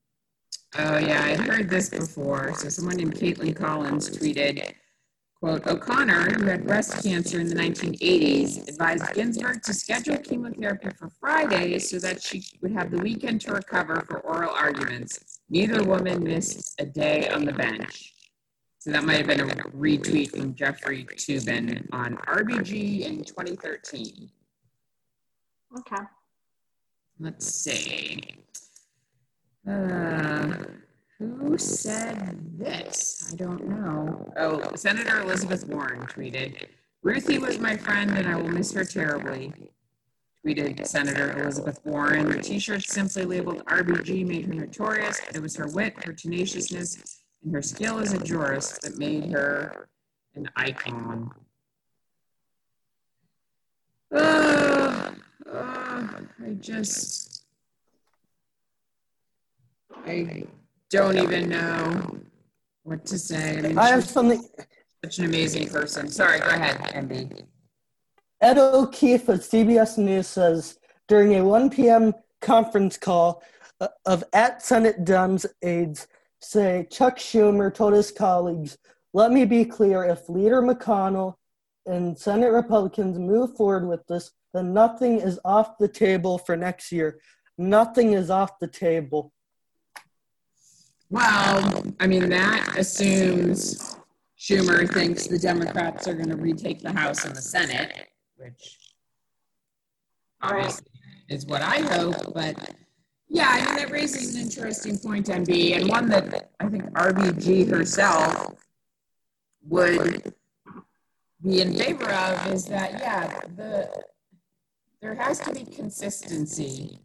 oh 0.77 0.97
yeah, 0.97 1.21
I 1.21 1.35
heard 1.35 1.69
this 1.69 1.89
before. 1.89 2.53
So 2.55 2.69
someone 2.69 2.95
named 2.95 3.15
Kaitlan 3.15 3.55
Collins 3.55 4.09
tweeted, 4.09 4.73
quote, 5.35 5.67
O'Connor, 5.67 6.31
who 6.35 6.45
had 6.45 6.65
breast 6.65 7.03
cancer 7.03 7.41
in 7.41 7.47
the 7.49 7.55
1980s, 7.55 8.69
advised 8.69 9.13
Ginsburg 9.13 9.63
to 9.63 9.73
schedule 9.73 10.17
chemotherapy 10.17 10.89
for 10.97 11.09
Friday 11.09 11.77
so 11.79 11.99
that 11.99 12.21
she 12.21 12.43
would 12.61 12.71
have 12.71 12.89
the 12.91 12.99
weekend 12.99 13.41
to 13.41 13.53
recover 13.53 14.01
for 14.07 14.19
oral 14.19 14.51
arguments. 14.51 15.30
Neither 15.51 15.83
woman 15.83 16.23
missed 16.23 16.79
a 16.79 16.85
day 16.85 17.27
on 17.27 17.43
the 17.43 17.51
bench. 17.51 18.13
So 18.79 18.89
that 18.91 19.03
might 19.03 19.17
have 19.17 19.27
been 19.27 19.41
a 19.41 19.45
retweet 19.45 20.31
from 20.31 20.55
Jeffrey 20.55 21.03
Toobin 21.03 21.89
on 21.91 22.15
RBG 22.25 23.01
in 23.01 23.25
2013. 23.25 24.31
Okay. 25.77 26.03
Let's 27.19 27.53
see. 27.53 28.21
Uh, 29.69 30.53
who 31.19 31.57
said 31.57 32.39
this? 32.57 33.29
I 33.33 33.35
don't 33.35 33.67
know. 33.67 34.31
Oh, 34.37 34.73
Senator 34.75 35.19
Elizabeth 35.19 35.67
Warren 35.67 36.03
tweeted, 36.03 36.65
Ruthie 37.03 37.39
was 37.39 37.59
my 37.59 37.75
friend 37.75 38.09
and 38.11 38.25
I 38.25 38.37
will 38.37 38.47
miss 38.47 38.71
her 38.71 38.85
terribly. 38.85 39.51
Tweeted 40.45 40.87
Senator 40.87 41.39
Elizabeth 41.39 41.79
Warren. 41.85 42.29
The 42.29 42.41
t 42.41 42.57
shirt 42.57 42.81
simply 42.81 43.25
labeled 43.25 43.63
RBG 43.65 44.25
made 44.25 44.47
her 44.47 44.53
notorious. 44.53 45.21
It 45.33 45.39
was 45.39 45.55
her 45.55 45.67
wit, 45.67 46.03
her 46.03 46.13
tenaciousness, 46.13 47.21
and 47.43 47.53
her 47.53 47.61
skill 47.61 47.99
as 47.99 48.13
a 48.13 48.17
jurist 48.17 48.81
that 48.81 48.97
made 48.97 49.31
her 49.31 49.87
an 50.33 50.49
icon. 50.55 51.29
Uh, 54.11 55.11
uh, 55.51 56.07
I 56.43 56.53
just. 56.59 57.43
I 60.05 60.45
don't 60.89 61.17
even 61.17 61.49
know 61.49 62.17
what 62.81 63.05
to 63.05 63.19
say. 63.19 63.59
I 63.59 63.61
mean, 63.61 63.77
I 63.77 63.89
have 63.89 64.03
something. 64.03 64.43
such 65.03 65.19
an 65.19 65.25
amazing 65.25 65.69
person. 65.69 66.09
Sorry, 66.09 66.39
go 66.39 66.47
ahead, 66.47 66.77
MB. 66.95 67.43
Ed 68.41 68.57
O'Keefe 68.57 69.29
of 69.29 69.39
CBS 69.39 69.97
News 69.99 70.27
says 70.27 70.79
during 71.07 71.35
a 71.35 71.45
1 71.45 71.69
p.m. 71.69 72.13
conference 72.41 72.97
call 72.97 73.43
uh, 73.79 73.87
of 74.05 74.23
at 74.33 74.63
Senate 74.63 75.05
Dems 75.05 75.45
aides 75.61 76.07
say 76.39 76.87
Chuck 76.89 77.17
Schumer 77.17 77.73
told 77.73 77.93
his 77.93 78.11
colleagues, 78.11 78.77
"Let 79.13 79.31
me 79.31 79.45
be 79.45 79.63
clear: 79.63 80.03
if 80.03 80.27
Leader 80.27 80.61
McConnell 80.61 81.35
and 81.85 82.17
Senate 82.17 82.51
Republicans 82.51 83.19
move 83.19 83.55
forward 83.55 83.87
with 83.87 84.05
this, 84.07 84.31
then 84.53 84.73
nothing 84.73 85.19
is 85.19 85.39
off 85.45 85.77
the 85.77 85.87
table 85.87 86.39
for 86.39 86.57
next 86.57 86.91
year. 86.91 87.19
Nothing 87.57 88.13
is 88.13 88.29
off 88.29 88.57
the 88.59 88.67
table." 88.67 89.31
Well, 91.11 91.83
I 91.99 92.07
mean, 92.07 92.29
that 92.29 92.75
assumes 92.77 93.97
Schumer 94.39 94.91
thinks 94.91 95.27
the 95.27 95.37
Democrats 95.37 96.07
are 96.07 96.13
going 96.13 96.29
to 96.29 96.37
retake 96.37 96.81
the 96.81 96.93
House 96.93 97.25
and 97.25 97.35
the 97.35 97.41
Senate, 97.41 98.07
which 98.41 98.77
obviously 100.41 100.87
is 101.29 101.45
what 101.45 101.61
I 101.61 101.79
hope. 101.79 102.33
But 102.33 102.73
yeah, 103.27 103.47
I 103.49 103.65
mean, 103.65 103.75
that 103.77 103.91
raises 103.91 104.35
an 104.35 104.41
interesting 104.41 104.97
point, 104.97 105.27
MB, 105.27 105.77
and 105.77 105.89
one 105.89 106.09
that 106.09 106.51
I 106.59 106.67
think 106.67 106.83
RBG 106.93 107.69
herself 107.69 108.55
would 109.67 110.33
be 111.43 111.61
in 111.61 111.73
favor 111.73 112.09
of 112.09 112.47
is 112.51 112.65
that, 112.65 112.93
yeah, 112.99 113.41
the 113.55 113.89
there 115.01 115.15
has 115.15 115.39
to 115.39 115.51
be 115.51 115.63
consistency, 115.63 116.99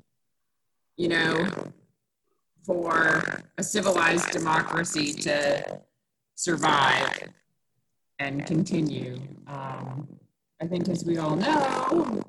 you 0.97 1.09
know, 1.09 1.47
for 2.65 3.23
a 3.57 3.63
civilized 3.63 4.31
democracy 4.33 5.15
to 5.15 5.81
survive 6.35 7.31
and 8.19 8.45
continue. 8.45 9.19
Um, 9.47 10.07
I 10.61 10.67
think, 10.67 10.89
as 10.89 11.05
we 11.05 11.19
all 11.19 11.37
know, 11.37 12.23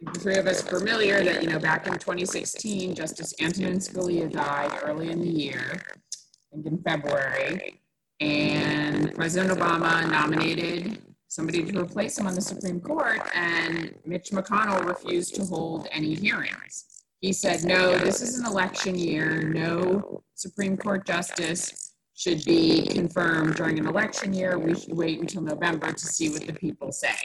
the 0.00 0.20
three 0.20 0.36
of 0.36 0.46
us 0.46 0.60
familiar 0.60 1.24
that 1.24 1.42
you 1.42 1.48
know 1.48 1.58
back 1.58 1.86
in 1.86 1.94
2016, 1.94 2.94
Justice 2.94 3.34
Antonin 3.40 3.78
Scalia 3.78 4.30
died 4.30 4.78
early 4.84 5.10
in 5.10 5.20
the 5.20 5.28
year, 5.28 5.80
I 5.82 6.54
think 6.54 6.66
in 6.66 6.78
February, 6.82 7.80
and 8.20 9.14
President 9.14 9.58
Obama 9.58 10.08
nominated 10.10 11.02
somebody 11.28 11.64
to 11.64 11.80
replace 11.80 12.18
him 12.18 12.26
on 12.26 12.34
the 12.34 12.42
Supreme 12.42 12.80
Court, 12.80 13.20
and 13.34 13.94
Mitch 14.04 14.30
McConnell 14.30 14.84
refused 14.84 15.34
to 15.36 15.44
hold 15.44 15.88
any 15.92 16.14
hearings. 16.14 16.84
He 17.20 17.32
said, 17.32 17.64
no, 17.64 17.98
this 17.98 18.20
is 18.20 18.38
an 18.38 18.46
election 18.46 18.94
year. 18.94 19.42
No 19.42 20.22
Supreme 20.34 20.76
Court 20.76 21.06
justice 21.06 21.94
should 22.14 22.44
be 22.44 22.86
confirmed 22.86 23.56
during 23.56 23.78
an 23.78 23.86
election 23.86 24.32
year. 24.32 24.58
We 24.58 24.74
should 24.74 24.96
wait 24.96 25.20
until 25.20 25.42
November 25.42 25.92
to 25.92 26.06
see 26.06 26.28
what 26.30 26.46
the 26.46 26.52
people 26.52 26.92
say. 26.92 27.16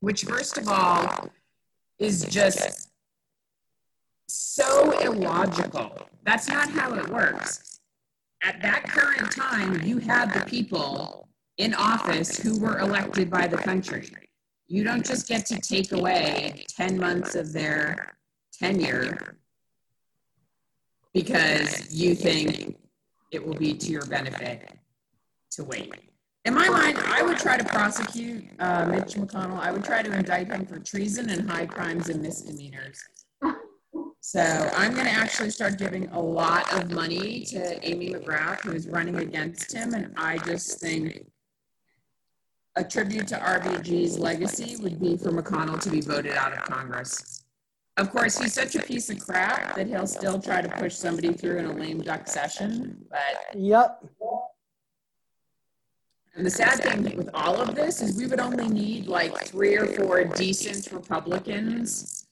Which, 0.00 0.24
first 0.24 0.58
of 0.58 0.68
all, 0.68 1.30
is 1.98 2.24
just 2.24 2.90
so 4.28 4.98
illogical. 5.00 6.08
That's 6.24 6.48
not 6.48 6.70
how 6.70 6.94
it 6.94 7.08
works. 7.08 7.80
At 8.42 8.60
that 8.62 8.84
current 8.84 9.30
time, 9.30 9.82
you 9.82 9.98
had 9.98 10.32
the 10.32 10.44
people 10.44 11.28
in 11.56 11.74
office 11.74 12.38
who 12.38 12.58
were 12.58 12.78
elected 12.78 13.30
by 13.30 13.46
the 13.46 13.56
country. 13.56 14.10
You 14.66 14.84
don't 14.84 15.04
just 15.04 15.28
get 15.28 15.46
to 15.46 15.60
take 15.60 15.92
away 15.92 16.64
10 16.68 16.98
months 16.98 17.34
of 17.34 17.52
their 17.52 18.16
tenure 18.52 19.38
because 21.12 21.94
you 21.94 22.14
think 22.14 22.76
it 23.30 23.46
will 23.46 23.54
be 23.54 23.74
to 23.74 23.90
your 23.90 24.04
benefit 24.06 24.68
to 25.52 25.64
wait. 25.64 25.94
In 26.44 26.54
my 26.54 26.68
mind, 26.68 26.98
I 26.98 27.22
would 27.22 27.38
try 27.38 27.56
to 27.56 27.64
prosecute 27.64 28.44
uh, 28.58 28.84
Mitch 28.86 29.14
McConnell. 29.14 29.58
I 29.58 29.72
would 29.72 29.82
try 29.82 30.02
to 30.02 30.12
indict 30.12 30.48
him 30.48 30.66
for 30.66 30.78
treason 30.78 31.30
and 31.30 31.50
high 31.50 31.64
crimes 31.64 32.10
and 32.10 32.20
misdemeanors. 32.20 33.02
So 34.20 34.40
I'm 34.76 34.92
going 34.92 35.06
to 35.06 35.12
actually 35.12 35.50
start 35.50 35.78
giving 35.78 36.08
a 36.08 36.20
lot 36.20 36.70
of 36.74 36.90
money 36.90 37.44
to 37.46 37.88
Amy 37.88 38.12
McGrath, 38.12 38.60
who 38.60 38.72
is 38.72 38.88
running 38.88 39.16
against 39.16 39.72
him. 39.72 39.94
And 39.94 40.12
I 40.18 40.38
just 40.38 40.80
think 40.80 41.26
a 42.76 42.84
tribute 42.84 43.28
to 43.28 43.36
RBG's 43.36 44.18
legacy 44.18 44.76
would 44.82 45.00
be 45.00 45.16
for 45.16 45.30
McConnell 45.30 45.80
to 45.80 45.90
be 45.90 46.00
voted 46.00 46.32
out 46.32 46.52
of 46.52 46.62
Congress. 46.62 47.44
Of 47.96 48.10
course, 48.10 48.36
he's 48.38 48.52
such 48.52 48.74
a 48.74 48.82
piece 48.82 49.08
of 49.08 49.24
crap 49.24 49.76
that 49.76 49.86
he'll 49.86 50.06
still 50.06 50.40
try 50.40 50.60
to 50.60 50.68
push 50.68 50.94
somebody 50.94 51.32
through 51.32 51.58
in 51.58 51.66
a 51.66 51.72
lame 51.72 52.00
duck 52.00 52.26
session. 52.26 53.06
But 53.08 53.54
Yep. 53.56 54.04
And 56.36 56.44
the 56.44 56.50
sad 56.50 56.80
thing 56.82 57.16
with 57.16 57.30
all 57.32 57.60
of 57.60 57.74
this 57.74 58.02
is 58.02 58.16
we 58.16 58.26
would 58.26 58.40
only 58.40 58.68
need 58.68 59.06
like 59.06 59.36
three 59.46 59.76
or 59.76 59.86
four 59.86 60.24
decent 60.24 60.90
Republicans 60.92 62.26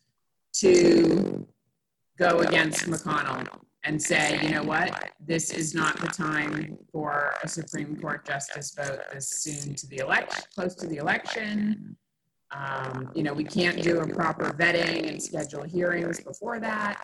to 0.55 1.47
go 2.19 2.41
against 2.41 2.87
McConnell 2.87 3.47
and 3.85 4.01
say, 4.01 4.41
you 4.43 4.51
know 4.51 4.63
what, 4.63 5.11
this 5.21 5.51
is 5.53 5.75
not 5.75 5.99
the 6.01 6.07
time 6.09 6.77
for 6.91 7.35
a 7.43 7.49
Supreme 7.49 7.97
Court 7.97 8.25
justice 8.27 8.75
vote 8.75 9.01
this 9.13 9.29
soon 9.29 9.75
to 9.75 9.87
the 9.89 9.99
election, 9.99 10.45
close 10.55 10.75
to 10.77 10.87
the 10.87 10.97
election. 10.97 11.97
Um, 12.51 13.11
you 13.15 13.23
know, 13.23 13.33
we 13.33 13.45
can't 13.45 13.83
do 13.83 14.01
a 14.01 14.07
proper 14.07 14.51
vetting 14.51 15.09
and 15.09 15.23
schedule 15.23 15.63
hearings 15.63 16.21
before 16.21 16.61
that. 16.61 17.01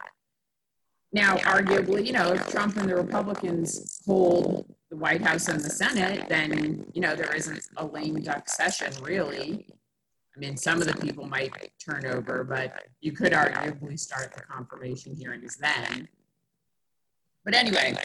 Now, 1.12 1.36
arguably, 1.38 2.06
you 2.06 2.12
know, 2.12 2.32
if 2.32 2.50
Trump 2.50 2.76
and 2.76 2.88
the 2.88 2.96
Republicans 2.96 4.00
hold 4.04 4.67
the 4.90 4.96
White 4.96 5.22
House 5.22 5.48
and 5.48 5.60
the 5.60 5.70
Senate, 5.70 6.28
then, 6.28 6.86
you 6.94 7.00
know, 7.00 7.14
there 7.14 7.34
isn't 7.34 7.68
a 7.76 7.84
lame 7.84 8.20
duck 8.20 8.48
session, 8.48 8.92
really. 9.02 9.66
I 10.34 10.40
mean, 10.40 10.56
some 10.56 10.80
of 10.80 10.86
the 10.86 10.94
people 10.94 11.26
might 11.26 11.52
turn 11.84 12.06
over, 12.06 12.44
but 12.44 12.84
you 13.00 13.12
could 13.12 13.32
arguably 13.32 13.98
start 13.98 14.32
the 14.34 14.42
confirmation 14.42 15.14
hearings 15.14 15.56
then. 15.56 16.08
But 17.44 17.54
anyway, 17.54 17.96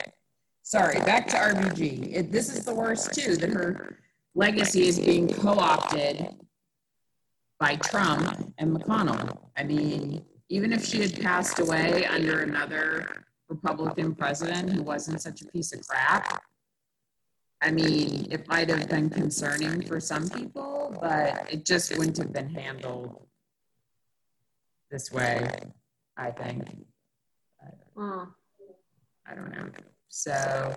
sorry, 0.63 0.99
back 1.01 1.27
to 1.27 1.37
RBG. 1.37 2.13
It, 2.13 2.31
this 2.31 2.53
is 2.53 2.65
the 2.65 2.73
worst, 2.73 3.13
too, 3.13 3.37
that 3.37 3.51
her 3.51 3.97
legacy 4.35 4.87
is 4.87 4.99
being 4.99 5.27
co 5.27 5.51
opted 5.59 6.27
by 7.59 7.75
Trump 7.77 8.53
and 8.57 8.75
McConnell. 8.75 9.49
I 9.55 9.63
mean, 9.63 10.25
even 10.49 10.73
if 10.73 10.85
she 10.85 11.01
had 11.01 11.21
passed 11.21 11.59
away 11.59 12.05
under 12.05 12.41
another 12.41 13.25
Republican 13.47 14.15
president 14.15 14.71
who 14.71 14.81
wasn't 14.81 15.21
such 15.21 15.41
a 15.41 15.45
piece 15.45 15.71
of 15.71 15.87
crap, 15.87 16.43
I 17.63 17.71
mean, 17.71 18.27
it 18.29 18.45
might 18.49 18.69
have 18.69 18.89
been 18.89 19.09
concerning 19.09 19.83
for 19.83 20.01
some 20.01 20.27
people, 20.27 20.97
but 20.99 21.47
it 21.49 21.65
just 21.65 21.97
wouldn't 21.97 22.17
have 22.17 22.33
been 22.33 22.49
handled 22.49 23.25
this 24.91 25.13
way, 25.13 25.49
I 26.17 26.31
think. 26.31 26.67
Mm. 27.95 28.27
I 29.25 29.35
don't 29.35 29.51
know. 29.51 29.69
So, 30.09 30.75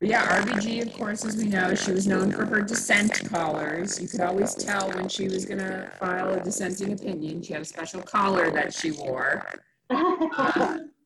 but 0.00 0.08
yeah, 0.08 0.40
RBG, 0.40 0.86
of 0.86 0.94
course, 0.94 1.26
as 1.26 1.36
we 1.36 1.44
know, 1.44 1.74
she 1.74 1.92
was 1.92 2.06
known 2.06 2.32
for 2.32 2.46
her 2.46 2.62
dissent 2.62 3.28
collars. 3.28 4.00
You 4.00 4.08
could 4.08 4.22
always 4.22 4.54
tell 4.54 4.90
when 4.92 5.10
she 5.10 5.28
was 5.28 5.44
going 5.44 5.58
to 5.58 5.92
file 6.00 6.30
a 6.30 6.42
dissenting 6.42 6.94
opinion. 6.94 7.42
She 7.42 7.52
had 7.52 7.62
a 7.62 7.66
special 7.66 8.00
collar 8.00 8.50
that 8.50 8.72
she 8.72 8.92
wore. 8.92 9.46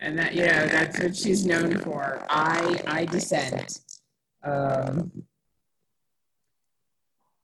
and 0.00 0.18
that, 0.18 0.34
you 0.34 0.46
know, 0.46 0.66
that's 0.66 0.98
what 0.98 1.16
she's 1.16 1.44
known 1.44 1.78
for. 1.78 2.24
I, 2.28 2.80
I 2.86 3.04
dissent. 3.04 3.80
Um, 4.42 5.12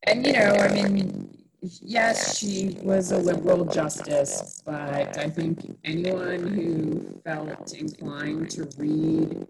and, 0.05 0.27
you 0.27 0.33
know, 0.33 0.53
I 0.53 0.69
mean, 0.69 1.37
yes, 1.61 2.38
she 2.38 2.79
was 2.83 3.12
a 3.12 3.19
liberal 3.19 3.64
justice, 3.64 4.62
but 4.64 5.19
I 5.19 5.29
think 5.29 5.77
anyone 5.85 6.47
who 6.47 7.21
felt 7.25 7.75
inclined 7.75 8.51
to 8.53 8.69
read 8.79 9.47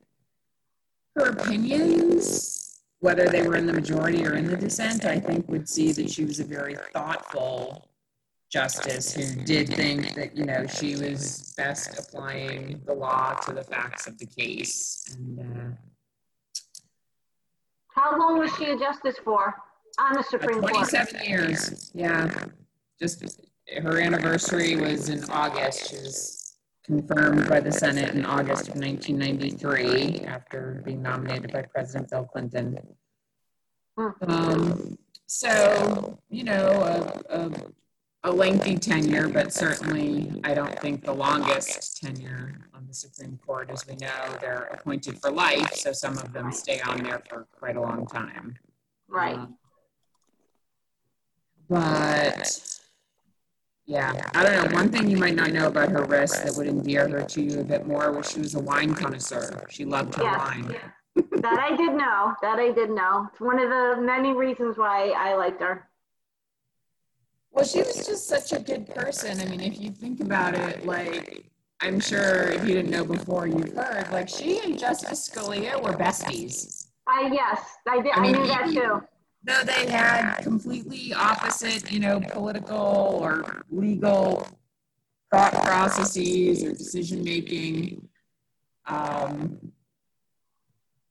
her 1.15 1.31
opinions, 1.31 2.81
whether 3.01 3.27
they 3.29 3.47
were 3.47 3.57
in 3.57 3.67
the 3.67 3.73
majority 3.73 4.27
or 4.27 4.35
in 4.35 4.47
the 4.47 4.57
dissent, 4.57 5.05
I 5.05 5.21
think 5.21 5.49
would 5.49 5.69
see 5.69 5.93
that 5.93 6.11
she 6.11 6.25
was 6.25 6.41
a 6.41 6.45
very 6.45 6.77
thoughtful 6.93 7.89
justice 8.51 9.13
who 9.15 9.45
did 9.45 9.69
think 9.69 10.15
that, 10.15 10.37
you 10.37 10.45
know, 10.45 10.67
she 10.67 10.97
was 10.97 11.55
best 11.57 11.99
applying 11.99 12.81
the 12.87 12.95
law 12.95 13.35
to 13.35 13.53
the 13.53 13.65
facts 13.65 14.07
of 14.07 14.19
the 14.19 14.27
case. 14.27 15.05
And 15.15 15.41
uh, 15.41 15.77
How 17.95 18.19
long 18.19 18.39
was 18.39 18.55
she 18.57 18.67
a 18.67 18.79
justice 18.79 19.17
for 19.25 19.55
on 19.99 20.13
the 20.15 20.21
uh, 20.21 20.23
Supreme 20.23 20.61
Court? 20.61 20.73
27 20.73 21.25
years, 21.25 21.91
yeah. 21.95 22.45
Just 23.01 23.41
her 23.83 24.01
anniversary 24.01 24.77
was 24.77 25.09
in 25.09 25.25
August. 25.31 25.91
She 25.91 25.97
was 25.97 26.57
confirmed 26.85 27.49
by 27.49 27.61
the 27.61 27.73
Senate 27.73 28.15
in 28.15 28.25
August 28.25 28.69
of 28.69 28.77
1993 28.77 30.25
after 30.27 30.83
being 30.85 31.03
nominated 31.03 31.53
by 31.53 31.63
President 31.63 32.09
Bill 32.11 32.25
Clinton. 32.25 32.79
Hmm. 33.99 34.11
Um, 34.23 34.99
so, 35.27 36.19
you 36.29 36.45
know, 36.45 37.23
a, 37.29 37.37
a, 37.39 37.51
a 38.27 38.31
lengthy 38.31 38.77
tenure, 38.77 39.29
but 39.29 39.53
certainly 39.53 40.41
I 40.43 40.53
don't 40.53 40.77
think 40.81 41.05
the 41.05 41.13
longest 41.13 42.03
tenure 42.03 42.69
on 42.75 42.85
the 42.89 42.93
Supreme 42.93 43.39
Court. 43.47 43.71
As 43.71 43.87
we 43.87 43.95
know, 43.97 44.37
they're 44.41 44.69
appointed 44.73 45.21
for 45.21 45.31
life, 45.31 45.73
so 45.75 45.93
some 45.93 46.19
of 46.19 46.33
them 46.33 46.51
stay 46.51 46.81
on 46.81 46.99
there 47.05 47.23
for 47.29 47.47
quite 47.53 47.77
a 47.77 47.81
long 47.81 48.05
time. 48.07 48.57
Right. 49.07 49.37
Um, 49.37 49.57
but 51.69 52.81
yeah, 53.87 54.29
I 54.35 54.43
don't 54.43 54.71
know. 54.71 54.75
One 54.75 54.91
thing 54.91 55.09
you 55.09 55.19
might 55.19 55.37
not 55.37 55.53
know 55.53 55.69
about 55.69 55.91
her 55.91 56.05
Riss 56.05 56.43
that 56.43 56.57
would 56.57 56.67
endear 56.67 57.09
her 57.09 57.23
to 57.23 57.41
you 57.41 57.61
a 57.61 57.65
bit 57.65 57.87
more 57.87 58.11
was 58.11 58.29
she 58.33 58.41
was 58.41 58.57
a 58.57 58.61
wine 58.61 58.93
connoisseur. 58.93 59.67
She 59.71 59.85
loved 59.85 60.17
her 60.17 60.25
wine. 60.25 60.75
That 61.15 61.61
I 61.61 61.77
did 61.77 61.95
know. 61.95 62.35
That 62.43 62.59
I 62.59 62.73
did 62.73 62.91
know. 62.91 63.29
It's 63.31 63.41
one 63.41 63.61
of 63.61 63.71
the 63.71 64.03
many 64.03 64.33
reasons 64.33 64.77
why 64.77 65.11
I 65.11 65.35
liked 65.37 65.63
her. 65.63 65.86
Well, 67.57 67.65
she 67.65 67.79
was 67.79 68.07
just 68.07 68.29
such 68.29 68.53
a 68.53 68.61
good 68.61 68.87
person. 68.95 69.41
I 69.41 69.47
mean, 69.47 69.63
if 69.63 69.81
you 69.81 69.89
think 69.89 70.21
about 70.21 70.55
it, 70.55 70.85
like, 70.85 71.47
I'm 71.81 71.99
sure 72.01 72.51
if 72.51 72.69
you 72.69 72.75
didn't 72.75 72.91
know 72.91 73.03
before, 73.03 73.47
you've 73.47 73.73
heard, 73.73 74.13
like, 74.13 74.29
she 74.29 74.59
and 74.59 74.79
Justice 74.79 75.31
Scalia 75.31 75.83
were 75.83 75.95
besties. 75.95 76.89
I 77.09 77.31
yes, 77.33 77.63
I 77.89 78.03
did. 78.03 78.13
I 78.13 78.19
I, 78.19 78.31
knew 78.31 78.47
that 78.47 78.67
too. 78.67 79.03
Though 79.43 79.63
they 79.65 79.91
had 79.91 80.43
completely 80.43 81.15
opposite, 81.15 81.91
you 81.91 81.99
know, 81.99 82.21
political 82.21 82.77
or 83.23 83.65
legal 83.71 84.47
thought 85.33 85.55
processes 85.65 86.63
or 86.63 86.73
decision 86.73 87.25
making. 87.25 88.07
Um, 88.85 89.73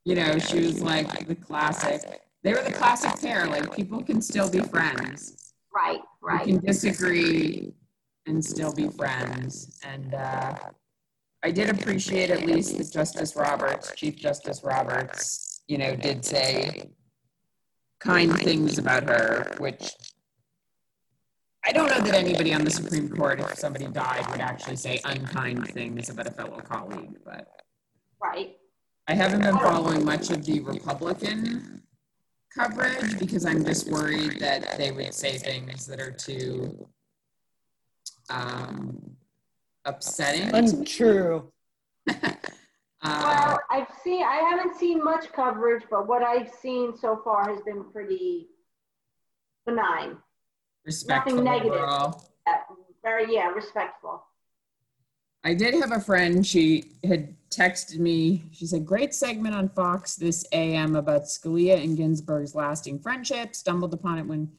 you 0.04 0.14
know, 0.14 0.38
she 0.38 0.60
was 0.60 0.80
like 0.84 1.28
the 1.28 1.34
classic. 1.34 2.22
They 2.44 2.54
were 2.54 2.62
the 2.62 2.74
classic 2.74 3.20
pair. 3.20 3.48
Like 3.48 3.76
people 3.76 4.04
can 4.04 4.22
still 4.22 4.48
be 4.48 4.60
friends. 4.60 5.54
Right. 5.76 6.00
Right. 6.26 6.48
can 6.48 6.60
disagree 6.60 7.72
and 8.26 8.44
still 8.44 8.74
be 8.74 8.88
friends. 8.90 9.80
And 9.84 10.16
uh, 10.16 10.56
I 11.44 11.52
did 11.52 11.70
appreciate 11.70 12.32
at 12.32 12.46
least 12.46 12.78
that 12.80 12.92
Justice 12.92 13.36
Roberts, 13.36 13.94
Chief 13.96 14.16
Justice 14.16 14.62
Roberts, 14.64 15.62
you 15.68 15.78
know, 15.78 15.96
did 15.96 16.26
say 16.26 16.90
kind 18.00 18.36
things 18.40 18.80
about 18.80 19.04
her, 19.08 19.54
which 19.60 19.92
I 21.64 21.72
don't 21.72 21.90
know 21.90 22.00
that 22.00 22.16
anybody 22.16 22.54
on 22.54 22.64
the 22.64 22.72
Supreme 22.72 23.10
Court, 23.10 23.40
if 23.40 23.60
somebody 23.60 23.86
died, 23.88 24.28
would 24.32 24.42
actually 24.42 24.76
say 24.78 25.00
unkind 25.06 25.68
things 25.70 26.10
about 26.10 26.28
a 26.28 26.32
fellow 26.32 26.60
colleague. 26.62 27.18
But 27.24 27.48
Right. 28.22 28.58
I 29.08 29.14
haven't 29.14 29.42
been 29.42 29.58
following 29.60 30.04
much 30.04 30.32
of 30.32 30.44
the 30.46 30.62
Republican 30.62 31.84
coverage 32.56 33.20
because 33.20 33.46
I'm 33.46 33.64
just 33.66 33.90
worried 33.90 34.40
that 34.40 34.78
they 34.78 34.92
would 34.92 35.14
say 35.14 35.38
things 35.38 35.86
that 35.88 36.00
are 36.00 36.12
too 36.12 36.88
um, 38.30 39.16
upsetting. 39.86 40.50
to 40.50 40.62
me. 40.62 40.70
Untrue. 40.70 41.52
Uh, 43.04 43.22
Well, 43.24 43.60
I've 43.70 43.88
seen. 44.04 44.24
I 44.24 44.38
haven't 44.50 44.78
seen 44.80 45.04
much 45.04 45.32
coverage, 45.32 45.84
but 45.92 46.08
what 46.08 46.24
I've 46.24 46.50
seen 46.50 46.98
so 46.98 47.22
far 47.24 47.48
has 47.54 47.62
been 47.62 47.84
pretty 47.92 48.48
benign. 49.68 50.18
respectful 50.86 51.36
Nothing 51.36 51.44
negative. 51.52 51.74
overall. 51.84 52.32
Very 53.04 53.32
yeah, 53.36 53.50
respectful. 53.50 54.24
I 55.44 55.54
did 55.54 55.76
have 55.76 55.92
a 55.92 56.00
friend, 56.00 56.44
she 56.44 56.94
had 57.04 57.36
texted 57.56 58.00
me. 58.00 58.44
She 58.52 58.66
said, 58.66 58.86
Great 58.86 59.14
segment 59.14 59.56
on 59.56 59.70
Fox 59.70 60.16
this 60.16 60.46
AM 60.52 60.96
about 60.96 61.24
Scalia 61.24 61.82
and 61.82 61.98
Ginsburg's 61.98 62.56
lasting 62.56 63.00
friendship. 63.00 63.56
Stumbled 63.56 63.94
upon 63.94 64.20
it 64.20 64.28
when 64.28 64.52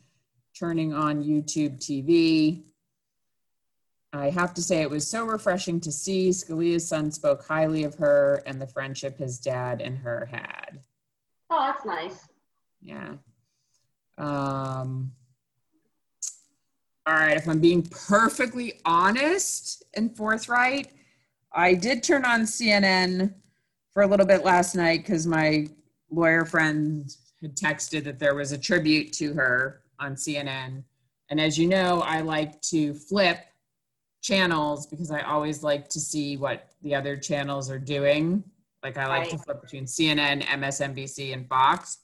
turning 0.58 0.94
on 0.94 1.22
YouTube 1.22 1.78
TV. 1.78 2.62
I 4.12 4.30
have 4.30 4.54
to 4.54 4.62
say, 4.62 4.80
it 4.80 4.90
was 4.90 5.06
so 5.06 5.24
refreshing 5.24 5.80
to 5.80 5.92
see. 5.92 6.30
Scalia's 6.30 6.88
son 6.88 7.10
spoke 7.10 7.44
highly 7.46 7.84
of 7.84 7.94
her 7.96 8.42
and 8.46 8.60
the 8.60 8.66
friendship 8.66 9.18
his 9.18 9.38
dad 9.38 9.82
and 9.82 9.98
her 9.98 10.28
had. 10.30 10.80
Oh, 11.50 11.66
that's 11.66 11.84
nice. 11.84 12.26
Yeah. 12.80 13.14
Um, 14.16 15.12
all 17.06 17.14
right, 17.14 17.36
if 17.36 17.46
I'm 17.48 17.60
being 17.60 17.82
perfectly 17.82 18.80
honest 18.84 19.84
and 19.94 20.16
forthright, 20.16 20.88
I 21.52 21.74
did 21.74 22.02
turn 22.02 22.24
on 22.24 22.42
CNN 22.42 23.34
for 23.92 24.02
a 24.02 24.06
little 24.06 24.26
bit 24.26 24.44
last 24.44 24.74
night 24.74 24.98
because 24.98 25.26
my 25.26 25.68
lawyer 26.10 26.44
friend 26.44 27.14
had 27.40 27.56
texted 27.56 28.04
that 28.04 28.18
there 28.18 28.34
was 28.34 28.52
a 28.52 28.58
tribute 28.58 29.12
to 29.14 29.32
her 29.34 29.82
on 29.98 30.14
CNN. 30.14 30.82
And 31.30 31.40
as 31.40 31.58
you 31.58 31.66
know, 31.66 32.02
I 32.02 32.20
like 32.20 32.60
to 32.62 32.94
flip 32.94 33.38
channels 34.22 34.86
because 34.86 35.10
I 35.10 35.20
always 35.22 35.62
like 35.62 35.88
to 35.90 36.00
see 36.00 36.36
what 36.36 36.70
the 36.82 36.94
other 36.94 37.16
channels 37.16 37.70
are 37.70 37.78
doing. 37.78 38.44
Like 38.82 38.98
I 38.98 39.06
like 39.06 39.30
to 39.30 39.38
flip 39.38 39.62
between 39.62 39.84
CNN, 39.84 40.42
MSNBC, 40.42 41.32
and 41.32 41.48
Fox. 41.48 41.98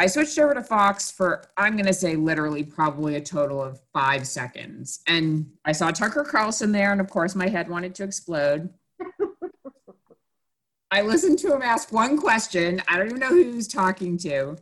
I 0.00 0.06
switched 0.06 0.38
over 0.38 0.54
to 0.54 0.62
Fox 0.62 1.10
for, 1.10 1.42
I'm 1.56 1.72
going 1.72 1.86
to 1.86 1.92
say 1.92 2.14
literally 2.14 2.62
probably 2.62 3.16
a 3.16 3.20
total 3.20 3.60
of 3.60 3.80
five 3.92 4.28
seconds. 4.28 5.00
And 5.08 5.50
I 5.64 5.72
saw 5.72 5.90
Tucker 5.90 6.22
Carlson 6.22 6.70
there, 6.70 6.92
and 6.92 7.00
of 7.00 7.10
course, 7.10 7.34
my 7.34 7.48
head 7.48 7.68
wanted 7.68 7.96
to 7.96 8.04
explode. 8.04 8.70
I 10.92 11.02
listened 11.02 11.40
to 11.40 11.52
him 11.52 11.62
ask 11.62 11.92
one 11.92 12.16
question. 12.16 12.80
I 12.86 12.96
don't 12.96 13.08
even 13.08 13.18
know 13.18 13.28
who 13.28 13.42
he 13.42 13.56
was 13.56 13.66
talking 13.66 14.16
to, 14.18 14.56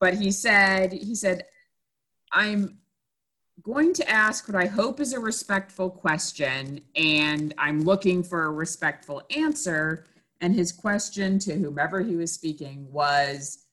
but 0.00 0.14
he 0.14 0.32
said, 0.32 0.92
he 0.92 1.14
said, 1.14 1.44
I'm 2.32 2.78
going 3.62 3.92
to 3.94 4.10
ask 4.10 4.48
what 4.48 4.56
I 4.56 4.66
hope 4.66 5.00
is 5.00 5.12
a 5.12 5.20
respectful 5.20 5.90
question, 5.90 6.80
and 6.96 7.52
I'm 7.58 7.82
looking 7.82 8.22
for 8.22 8.44
a 8.44 8.50
respectful 8.50 9.22
answer. 9.36 10.06
And 10.40 10.54
his 10.54 10.72
question 10.72 11.38
to 11.40 11.54
whomever 11.54 12.00
he 12.00 12.16
was 12.16 12.32
speaking 12.32 12.90
was, 12.90 13.63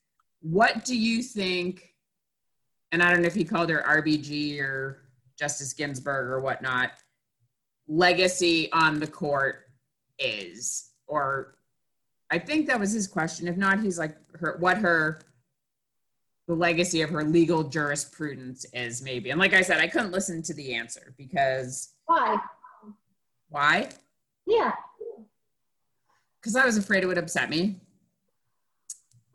What 0.42 0.84
do 0.86 0.98
you 0.98 1.22
think? 1.22 1.94
And 2.92 3.02
I 3.02 3.12
don't 3.12 3.22
know 3.22 3.28
if 3.28 3.36
he 3.36 3.46
called 3.46 3.70
her 3.70 3.84
RBG 3.88 4.60
or 4.60 5.04
Justice 5.38 5.74
Ginsburg 5.74 6.28
or 6.28 6.42
whatnot, 6.42 6.92
legacy 7.88 8.72
on 8.74 9.00
the 9.00 9.08
court 9.08 9.70
is. 10.20 10.90
Or 11.08 11.56
I 12.30 12.40
think 12.40 12.68
that 12.68 12.80
was 12.80 12.92
his 12.92 13.08
question. 13.08 13.48
If 13.48 13.58
not, 13.58 13.82
he's 13.82 14.00
like, 14.00 14.16
her, 14.40 14.58
what 14.60 14.78
her 14.78 15.22
the 16.48 16.56
legacy 16.56 17.02
of 17.02 17.10
her 17.10 17.24
legal 17.24 17.64
jurisprudence 17.64 18.66
is 18.74 19.02
maybe. 19.02 19.30
And 19.30 19.40
like 19.40 19.54
I 19.54 19.62
said, 19.62 19.80
I 19.80 19.88
couldn't 19.88 20.12
listen 20.12 20.42
to 20.44 20.54
the 20.54 20.74
answer 20.74 21.14
because 21.18 21.94
Why? 22.06 22.38
why? 23.50 23.90
Yeah. 24.46 24.74
Because 26.40 26.56
I 26.56 26.66
was 26.66 26.78
afraid 26.78 27.04
it 27.04 27.08
would 27.08 27.18
upset 27.18 27.50
me. 27.50 27.80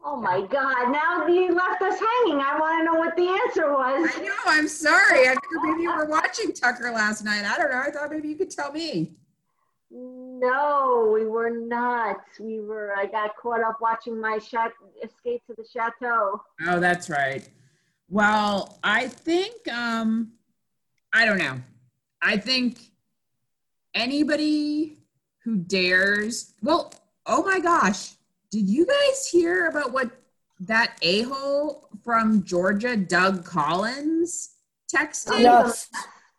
Oh 0.09 0.15
my 0.15 0.41
God! 0.41 0.93
Now 0.93 1.27
you 1.27 1.53
left 1.53 1.83
us 1.83 1.99
hanging. 1.99 2.41
I 2.41 2.57
want 2.61 2.81
to 2.81 2.85
know 2.85 2.97
what 2.97 3.17
the 3.17 3.27
answer 3.27 3.73
was. 3.73 4.09
I 4.15 4.23
know, 4.23 4.35
I'm 4.47 4.69
sorry. 4.69 5.27
I 5.27 5.35
thought 5.35 5.65
maybe 5.65 5.83
you 5.83 5.97
were 5.97 6.05
watching 6.09 6.53
Tucker 6.53 6.93
last 6.93 7.25
night. 7.25 7.45
I 7.45 7.59
don't 7.59 7.73
know. 7.73 7.83
I 7.85 7.91
thought 7.91 8.13
maybe 8.13 8.29
you 8.29 8.37
could 8.37 8.53
tell 8.53 8.71
me. 8.71 9.17
No, 9.91 11.11
we 11.13 11.27
were 11.27 11.51
not. 11.51 12.21
We 12.39 12.61
were. 12.61 12.95
I 12.97 13.07
got 13.07 13.37
caught 13.37 13.65
up 13.65 13.79
watching 13.81 14.21
my 14.21 14.39
chat 14.39 14.71
escape 15.03 15.43
to 15.49 15.55
the 15.57 15.65
chateau. 15.69 16.41
Oh, 16.69 16.79
that's 16.79 17.11
right. 17.11 17.49
Well, 18.09 18.79
I 18.85 19.09
think 19.09 19.67
um 19.67 20.31
I 21.13 21.27
don't 21.27 21.39
know. 21.39 21.61
I 22.23 22.37
think 22.37 22.79
anybody 23.93 24.99
who 25.43 25.57
dares 25.57 26.55
well, 26.63 26.95
oh 27.27 27.43
my 27.43 27.59
gosh. 27.59 28.13
Did 28.51 28.69
you 28.69 28.87
guys 28.87 29.29
hear 29.31 29.67
about 29.69 29.93
what 29.93 30.11
that 30.61 30.97
a-hole 31.03 31.89
from 32.05 32.45
Georgia, 32.45 32.97
Doug 32.97 33.45
Collins, 33.45 34.51
texted? 34.95 35.41
Yes. 35.41 35.89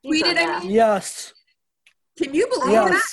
Tweeted, 0.06 0.22
said 0.22 0.38
I 0.38 0.60
mean- 0.62 0.72
Yes. 0.72 1.34
Can 2.18 2.34
you 2.34 2.48
believe 2.48 2.72
that? 2.72 3.04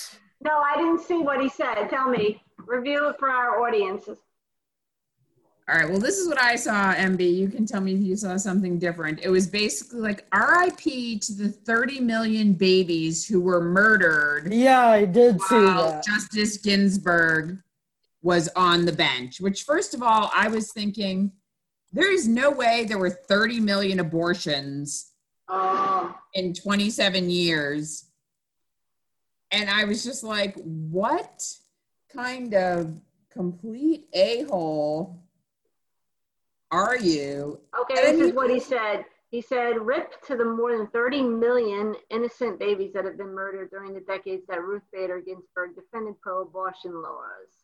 No, 0.41 0.51
I 0.59 0.77
didn't 0.77 1.01
see 1.03 1.19
what 1.19 1.41
he 1.41 1.49
said. 1.49 1.89
Tell 1.91 2.09
me. 2.09 2.41
Review 2.67 3.09
it 3.09 3.17
for 3.19 3.29
our 3.29 3.61
audiences. 3.67 4.19
All 5.69 5.77
right. 5.77 5.89
Well, 5.89 5.99
this 5.99 6.19
is 6.19 6.29
what 6.29 6.39
I 6.41 6.57
saw, 6.57 6.93
MB. 6.95 7.21
You 7.35 7.49
can 7.49 7.65
tell 7.67 7.81
me 7.81 7.95
if 7.95 8.01
you 8.01 8.17
saw 8.17 8.37
something 8.37 8.79
different. 8.79 9.21
It 9.23 9.31
was 9.31 9.47
basically 9.47 10.01
like 10.01 10.27
RIP 10.35 11.21
to 11.23 11.33
the 11.33 11.49
30 11.49 12.01
million 12.01 12.53
babies 12.53 13.27
who 13.27 13.41
were 13.41 13.63
murdered 13.63 14.53
Yeah, 14.53 14.87
I 14.87 15.05
did 15.07 15.41
see 15.43 15.57
that. 15.57 16.05
Justice 16.05 16.59
Ginsburg 16.59 17.59
was 18.25 18.49
on 18.57 18.87
the 18.87 18.93
bench, 18.93 19.39
which, 19.39 19.65
first 19.65 19.93
of 19.93 20.03
all, 20.03 20.31
I 20.35 20.49
was 20.49 20.73
thinking 20.73 21.31
there 21.93 22.11
is 22.11 22.27
no 22.27 22.51
way 22.51 22.85
there 22.89 22.99
were 22.99 23.11
30 23.11 23.61
million 23.61 24.01
abortions 24.01 25.11
Oh, 25.47 26.17
in 26.33 26.55
27 26.55 27.29
years. 27.29 28.07
And 29.51 29.69
I 29.69 29.85
was 29.85 30.03
just 30.03 30.25
like, 30.25 30.57
what 30.65 31.45
kind 32.11 32.55
of 32.55 32.99
complete 33.31 34.07
a 34.15 34.45
hole 34.45 35.23
are 36.71 36.97
you? 36.97 37.61
okay, 37.79 38.09
And 38.09 38.19
this 38.21 38.29
is 38.29 38.35
what 38.35 38.51
he 38.51 38.59
said. 38.59 39.05
He 39.29 39.43
said, 39.43 39.73
rip 39.81 40.23
to 40.23 40.37
the 40.37 40.47
more 40.47 40.75
than 40.79 40.87
30 40.87 41.23
million 41.25 41.95
innocent 42.09 42.59
babies 42.59 42.93
that 42.95 43.05
have 43.05 43.19
been 43.19 43.35
murdered 43.35 43.69
during 43.71 43.93
the 43.93 44.01
decades 44.01 44.45
that 44.49 44.63
Ruth 44.63 44.83
Bader 44.95 45.21
Ginsburg 45.21 45.75
defended 45.77 46.19
pro 46.23 46.41
abortion 46.43 47.03
laws. 47.03 47.64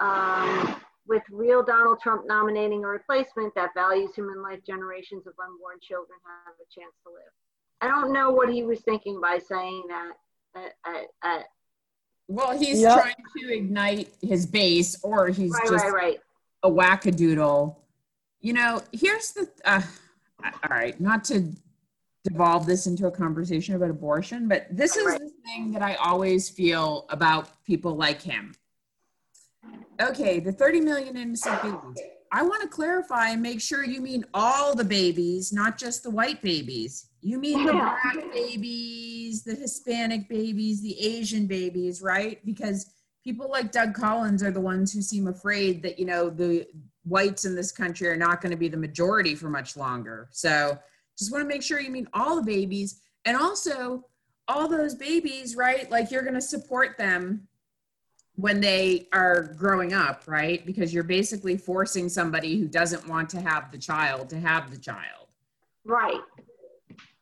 Um, 0.00 0.80
with 1.06 1.22
real 1.30 1.62
Donald 1.62 1.98
Trump 2.00 2.26
nominating 2.26 2.84
a 2.84 2.88
replacement 2.88 3.54
that 3.54 3.70
values 3.74 4.10
human 4.14 4.42
life, 4.42 4.60
generations 4.66 5.26
of 5.26 5.34
unborn 5.42 5.76
children 5.82 6.18
have 6.46 6.54
a 6.54 6.68
chance 6.80 6.94
to 7.06 7.12
live. 7.12 7.32
I 7.80 7.88
don't 7.88 8.12
know 8.12 8.30
what 8.30 8.48
he 8.52 8.62
was 8.62 8.80
thinking 8.80 9.20
by 9.20 9.38
saying 9.38 9.84
that. 9.88 10.12
Uh, 10.54 10.68
uh, 10.84 11.02
uh, 11.22 11.42
Well, 12.28 12.56
he's 12.56 12.80
Yep. 12.80 12.98
trying 13.00 13.14
to 13.38 13.52
ignite 13.54 14.08
his 14.22 14.46
base, 14.46 14.96
or 15.02 15.28
he's 15.28 15.52
right, 15.52 15.68
just 15.68 15.84
right, 15.86 15.92
right. 15.94 16.20
a 16.62 16.70
wackadoodle. 16.70 17.76
You 18.40 18.52
know, 18.52 18.82
here's 18.92 19.32
the. 19.32 19.50
Uh, 19.64 19.82
all 20.44 20.70
right, 20.70 20.98
not 21.00 21.24
to 21.24 21.52
devolve 22.24 22.66
this 22.66 22.86
into 22.86 23.06
a 23.06 23.10
conversation 23.10 23.74
about 23.74 23.90
abortion, 23.90 24.46
but 24.48 24.66
this 24.70 24.96
is 24.96 25.06
Right. 25.06 25.18
the 25.20 25.30
thing 25.44 25.72
that 25.72 25.82
I 25.82 25.94
always 25.94 26.48
feel 26.48 27.06
about 27.10 27.62
people 27.64 27.96
like 27.96 28.22
him. 28.22 28.54
Okay, 30.00 30.40
the 30.40 30.52
30 30.52 30.80
million 30.80 31.16
innocent 31.16 31.62
babies. 31.62 32.02
I 32.32 32.42
want 32.42 32.62
to 32.62 32.68
clarify 32.68 33.30
and 33.30 33.42
make 33.42 33.60
sure 33.60 33.84
you 33.84 34.00
mean 34.00 34.24
all 34.32 34.74
the 34.74 34.84
babies, 34.84 35.52
not 35.52 35.76
just 35.76 36.02
the 36.02 36.10
white 36.10 36.40
babies. 36.40 37.08
You 37.20 37.38
mean 37.38 37.66
the 37.66 37.72
black 37.72 38.32
babies, 38.32 39.42
the 39.42 39.54
Hispanic 39.54 40.28
babies, 40.28 40.80
the 40.80 40.98
Asian 40.98 41.46
babies, 41.46 42.00
right? 42.00 42.44
Because 42.46 42.92
people 43.24 43.50
like 43.50 43.72
Doug 43.72 43.94
Collins 43.94 44.42
are 44.42 44.52
the 44.52 44.60
ones 44.60 44.92
who 44.92 45.02
seem 45.02 45.26
afraid 45.26 45.82
that, 45.82 45.98
you 45.98 46.06
know, 46.06 46.30
the 46.30 46.66
whites 47.04 47.44
in 47.44 47.54
this 47.54 47.72
country 47.72 48.08
are 48.08 48.16
not 48.16 48.40
going 48.40 48.52
to 48.52 48.56
be 48.56 48.68
the 48.68 48.76
majority 48.76 49.34
for 49.34 49.50
much 49.50 49.76
longer. 49.76 50.28
So 50.30 50.78
just 51.18 51.32
want 51.32 51.42
to 51.42 51.48
make 51.48 51.62
sure 51.62 51.80
you 51.80 51.90
mean 51.90 52.08
all 52.14 52.36
the 52.36 52.42
babies 52.42 53.00
and 53.24 53.36
also 53.36 54.06
all 54.48 54.68
those 54.68 54.94
babies, 54.94 55.56
right? 55.56 55.90
Like 55.90 56.10
you're 56.10 56.22
going 56.22 56.34
to 56.34 56.40
support 56.40 56.96
them 56.96 57.48
when 58.40 58.60
they 58.60 59.06
are 59.12 59.54
growing 59.58 59.92
up, 59.92 60.22
right? 60.26 60.64
Because 60.64 60.94
you're 60.94 61.04
basically 61.04 61.56
forcing 61.56 62.08
somebody 62.08 62.58
who 62.58 62.68
doesn't 62.68 63.06
want 63.08 63.28
to 63.30 63.40
have 63.40 63.70
the 63.70 63.78
child 63.78 64.28
to 64.30 64.40
have 64.40 64.70
the 64.70 64.78
child. 64.78 65.26
Right. 65.84 66.20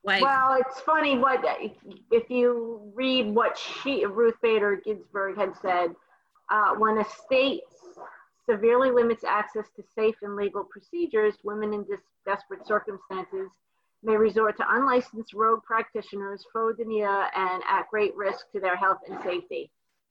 Like, 0.04 0.22
Well, 0.22 0.56
it's 0.60 0.80
funny 0.80 1.18
what 1.18 1.44
if 2.10 2.30
you 2.30 2.92
read 2.94 3.34
what 3.34 3.58
she 3.58 4.04
Ruth 4.06 4.36
Bader 4.42 4.80
Ginsburg 4.84 5.36
had 5.36 5.52
said. 5.60 5.94
Uh, 6.50 6.74
when 6.76 6.96
a 6.96 7.04
state 7.04 7.60
severely 8.48 8.90
limits 8.90 9.22
access 9.22 9.66
to 9.76 9.82
safe 9.94 10.14
and 10.22 10.34
legal 10.34 10.64
procedures, 10.64 11.34
women 11.44 11.74
in 11.74 11.84
dis- 11.84 12.00
desperate 12.24 12.66
circumstances 12.66 13.50
may 14.02 14.16
resort 14.16 14.56
to 14.56 14.64
unlicensed 14.66 15.34
rogue 15.34 15.62
practitioners, 15.62 16.46
faute 16.52 16.78
de 16.78 16.84
mieux, 16.86 17.04
and 17.04 17.62
at 17.68 17.88
great 17.90 18.16
risk 18.16 18.50
to 18.52 18.60
their 18.60 18.76
health 18.76 18.98
and 19.08 19.18
safety. 19.22 19.70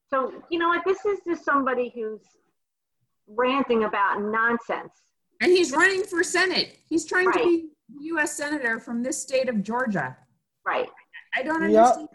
So 0.10 0.34
you 0.50 0.60
know 0.60 0.70
what? 0.70 0.84
This 0.86 1.04
is 1.06 1.20
just 1.28 1.44
somebody 1.44 1.92
who's 1.94 2.22
ranting 3.28 3.84
about 3.84 4.22
nonsense. 4.22 4.94
and 5.42 5.52
he's 5.52 5.72
running 5.72 6.04
for 6.04 6.24
Senate. 6.24 6.78
He's 6.90 7.06
trying 7.06 7.32
to 7.34 7.40
be 7.40 7.70
U.S. 8.02 8.36
Senator 8.36 8.80
from 8.80 9.04
this 9.04 9.22
state 9.22 9.50
of 9.50 9.62
Georgia. 9.64 10.18
Right. 10.66 10.90
I 11.36 11.44
don't 11.44 11.62
Yep. 11.70 11.86
understand. 11.86 12.10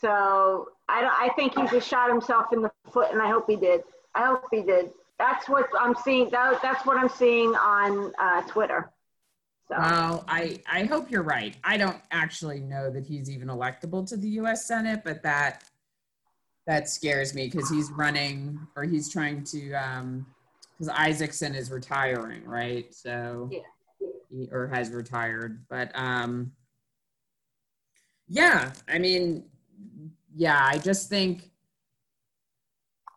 So 0.00 0.68
I 0.88 1.00
don't, 1.00 1.12
I 1.12 1.30
think 1.36 1.54
he 1.56 1.66
just 1.68 1.88
shot 1.88 2.08
himself 2.10 2.52
in 2.52 2.60
the 2.62 2.70
foot, 2.92 3.10
and 3.12 3.22
I 3.22 3.28
hope 3.28 3.46
he 3.48 3.56
did. 3.56 3.82
I 4.14 4.26
hope 4.26 4.44
he 4.50 4.62
did. 4.62 4.90
That's 5.18 5.48
what 5.48 5.68
I'm 5.78 5.94
seeing. 5.94 6.28
That, 6.30 6.60
that's 6.62 6.84
what 6.84 6.96
I'm 6.98 7.08
seeing 7.08 7.54
on 7.54 8.12
uh, 8.18 8.42
Twitter. 8.42 8.90
So 9.72 9.78
Well, 9.78 10.24
I, 10.28 10.60
I 10.70 10.84
hope 10.84 11.10
you're 11.10 11.22
right. 11.22 11.56
I 11.64 11.78
don't 11.78 12.00
actually 12.10 12.60
know 12.60 12.90
that 12.90 13.06
he's 13.06 13.30
even 13.30 13.48
electable 13.48 14.06
to 14.08 14.16
the 14.18 14.28
U.S. 14.30 14.66
Senate, 14.66 15.00
but 15.02 15.22
that 15.22 15.64
that 16.66 16.88
scares 16.88 17.34
me 17.34 17.48
because 17.48 17.70
he's 17.70 17.90
running 17.90 18.58
or 18.76 18.84
he's 18.84 19.10
trying 19.10 19.42
to 19.44 19.72
um 19.72 20.26
because 20.78 20.92
Isakson 20.92 21.56
is 21.56 21.70
retiring, 21.70 22.44
right? 22.44 22.92
So 22.94 23.48
Yeah. 23.50 23.60
he, 24.30 24.48
or 24.52 24.68
has 24.68 24.90
retired, 24.90 25.64
but 25.70 25.90
um 25.94 26.52
yeah, 28.28 28.72
I 28.88 28.98
mean, 28.98 29.44
yeah, 30.34 30.62
I 30.62 30.78
just 30.78 31.08
think 31.08 31.50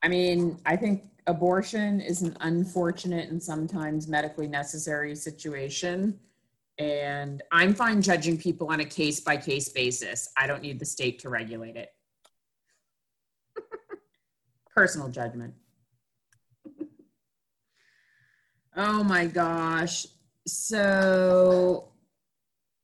I 0.03 0.07
mean, 0.07 0.57
I 0.65 0.75
think 0.77 1.03
abortion 1.27 1.99
is 1.99 2.21
an 2.21 2.37
unfortunate 2.41 3.29
and 3.29 3.41
sometimes 3.41 4.07
medically 4.07 4.47
necessary 4.47 5.15
situation. 5.15 6.19
And 6.77 7.41
I'm 7.51 7.73
fine 7.73 8.01
judging 8.01 8.37
people 8.37 8.67
on 8.67 8.81
a 8.81 8.85
case 8.85 9.21
by 9.21 9.37
case 9.37 9.69
basis. 9.69 10.29
I 10.37 10.47
don't 10.47 10.61
need 10.61 10.79
the 10.79 10.85
state 10.85 11.19
to 11.19 11.29
regulate 11.29 11.75
it. 11.77 11.89
Personal 14.75 15.09
judgment. 15.09 15.53
oh 18.75 19.03
my 19.03 19.25
gosh. 19.25 20.05
So, 20.45 21.89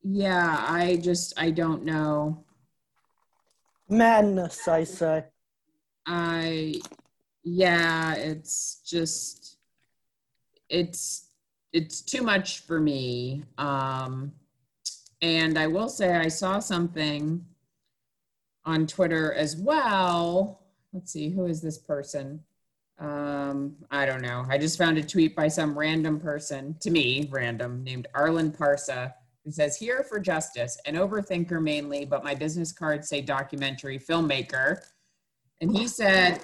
yeah, 0.04 0.66
I 0.68 0.98
just, 1.02 1.34
I 1.38 1.52
don't 1.52 1.84
know. 1.84 2.46
Madness, 3.90 4.68
I 4.70 4.86
say. 4.86 5.26
I 6.06 6.76
yeah, 7.44 8.16
it's 8.16 8.82
just 8.86 9.58
it's 10.70 11.31
it's 11.74 12.02
too 12.02 12.22
much 12.22 12.60
for 12.60 12.80
me. 12.80 13.44
Um 13.58 14.34
and 15.22 15.58
I 15.58 15.68
will 15.68 15.90
say 15.90 16.16
I 16.16 16.28
saw 16.28 16.60
something 16.60 17.46
on 18.66 18.88
Twitter 18.88 19.34
as 19.34 19.56
well. 19.56 20.62
Let's 20.94 21.12
see, 21.12 21.30
who 21.30 21.46
is 21.46 21.62
this 21.62 21.78
person? 21.78 22.44
Um, 23.00 23.76
I 23.90 24.06
don't 24.06 24.22
know. 24.22 24.46
I 24.48 24.58
just 24.58 24.78
found 24.78 24.98
a 24.98 25.04
tweet 25.04 25.36
by 25.36 25.48
some 25.48 25.78
random 25.78 26.20
person, 26.20 26.76
to 26.82 26.92
me, 26.92 27.28
random, 27.32 27.84
named 27.84 28.08
Arlen 28.14 28.52
Parsa, 28.52 29.14
who 29.44 29.52
says, 29.52 29.76
Here 29.76 30.06
for 30.08 30.20
justice, 30.20 30.78
an 30.86 30.96
overthinker 30.96 31.62
mainly, 31.62 32.06
but 32.06 32.24
my 32.24 32.36
business 32.36 32.72
cards 32.72 33.10
say 33.10 33.22
documentary 33.22 33.98
filmmaker. 33.98 34.84
And 35.62 35.76
he 35.76 35.88
said, 35.88 36.42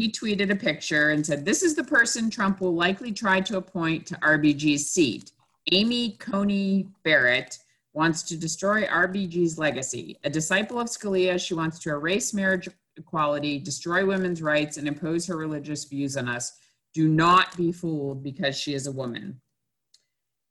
he 0.00 0.10
tweeted 0.10 0.50
a 0.50 0.56
picture 0.56 1.10
and 1.10 1.24
said, 1.24 1.44
This 1.44 1.62
is 1.62 1.74
the 1.74 1.84
person 1.84 2.30
Trump 2.30 2.60
will 2.60 2.74
likely 2.74 3.12
try 3.12 3.40
to 3.40 3.56
appoint 3.56 4.06
to 4.06 4.14
RBG's 4.16 4.90
seat. 4.90 5.32
Amy 5.72 6.12
Coney 6.18 6.88
Barrett 7.02 7.58
wants 7.92 8.22
to 8.22 8.36
destroy 8.36 8.84
RBG's 8.86 9.58
legacy. 9.58 10.18
A 10.24 10.30
disciple 10.30 10.78
of 10.78 10.88
Scalia, 10.88 11.38
she 11.38 11.54
wants 11.54 11.78
to 11.80 11.90
erase 11.90 12.32
marriage 12.32 12.68
equality, 12.96 13.58
destroy 13.58 14.04
women's 14.04 14.42
rights, 14.42 14.76
and 14.76 14.86
impose 14.86 15.26
her 15.26 15.36
religious 15.36 15.84
views 15.84 16.16
on 16.16 16.28
us. 16.28 16.58
Do 16.94 17.08
not 17.08 17.56
be 17.56 17.72
fooled 17.72 18.22
because 18.22 18.56
she 18.56 18.74
is 18.74 18.86
a 18.86 18.92
woman. 18.92 19.40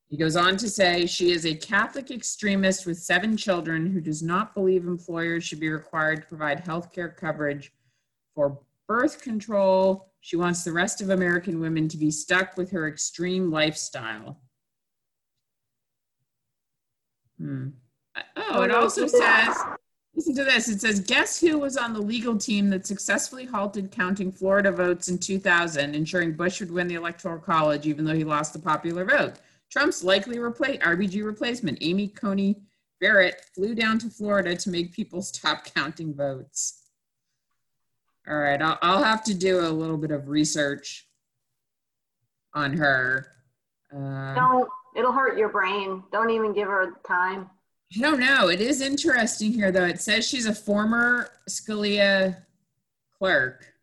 He 0.10 0.18
goes 0.18 0.38
on 0.38 0.56
to 0.58 0.70
say 0.70 1.06
she 1.06 1.32
is 1.32 1.46
a 1.46 1.56
Catholic 1.56 2.12
extremist 2.12 2.86
with 2.86 2.98
seven 2.98 3.36
children 3.36 3.92
who 3.92 4.00
does 4.00 4.24
not 4.24 4.54
believe 4.54 4.86
employers 4.86 5.44
should 5.44 5.60
be 5.60 5.70
required 5.70 6.22
to 6.22 6.28
provide 6.28 6.62
health 6.62 6.94
care 6.94 7.10
coverage 7.10 7.74
for 8.34 8.60
birth 8.88 9.22
control. 9.22 10.12
She 10.22 10.36
wants 10.36 10.64
the 10.64 10.74
rest 10.74 11.02
of 11.02 11.10
American 11.10 11.60
women 11.60 11.88
to 11.90 11.98
be 11.98 12.12
stuck 12.12 12.58
with 12.58 12.72
her 12.72 12.88
extreme 12.88 13.52
lifestyle. 13.52 14.42
Hmm. 17.40 17.70
Oh, 18.36 18.64
it 18.64 18.72
also 18.72 19.06
says, 19.06 19.56
listen 20.16 20.36
to 20.36 20.44
this. 20.44 20.68
It 20.68 20.82
says, 20.82 21.00
guess 21.00 21.40
who 21.40 21.60
was 21.60 21.78
on 21.78 21.94
the 21.94 22.02
legal 22.02 22.36
team 22.38 22.70
that 22.72 22.88
successfully 22.88 23.46
halted 23.46 23.92
counting 23.92 24.32
Florida 24.32 24.72
votes 24.72 25.08
in 25.08 25.20
2000, 25.20 25.94
ensuring 25.94 26.34
Bush 26.34 26.60
would 26.60 26.72
win 26.72 26.88
the 26.88 26.96
Electoral 26.96 27.40
College 27.40 27.86
even 27.86 28.06
though 28.06 28.16
he 28.16 28.24
lost 28.24 28.54
the 28.54 28.60
popular 28.60 29.06
vote? 29.06 29.36
Trump's 29.70 30.04
likely 30.04 30.38
RBG 30.38 31.24
replacement, 31.24 31.78
Amy 31.82 32.08
Coney 32.08 32.62
Barrett, 33.00 33.42
flew 33.54 33.76
down 33.76 34.00
to 34.00 34.10
Florida 34.10 34.56
to 34.56 34.70
make 34.70 34.94
people 34.94 35.22
stop 35.22 35.66
counting 35.76 36.16
votes. 36.16 36.87
All 38.30 38.38
right, 38.38 38.62
I'll, 38.62 38.78
I'll 38.82 39.04
have 39.04 39.24
to 39.26 39.34
do 39.34 39.62
a 39.62 39.70
little 39.70 39.98
bit 39.98 40.12
of 40.12 40.28
research 40.28 41.08
on 42.54 42.76
her. 42.76 43.28
Uh, 43.94 44.36
Don't, 44.36 44.70
it'll 44.98 45.14
hurt 45.14 45.38
your 45.38 45.50
brain. 45.50 46.04
Don't 46.12 46.30
even 46.30 46.54
give 46.54 46.68
her 46.68 46.94
time. 47.08 47.50
I 47.96 48.02
don't 48.02 48.20
know. 48.20 48.50
It 48.50 48.60
is 48.60 48.82
interesting 48.82 49.54
here, 49.54 49.72
though. 49.72 49.86
It 49.86 50.02
says 50.02 50.28
she's 50.28 50.46
a 50.46 50.54
former 50.54 51.30
Scalia 51.50 52.38
clerk. 53.18 53.74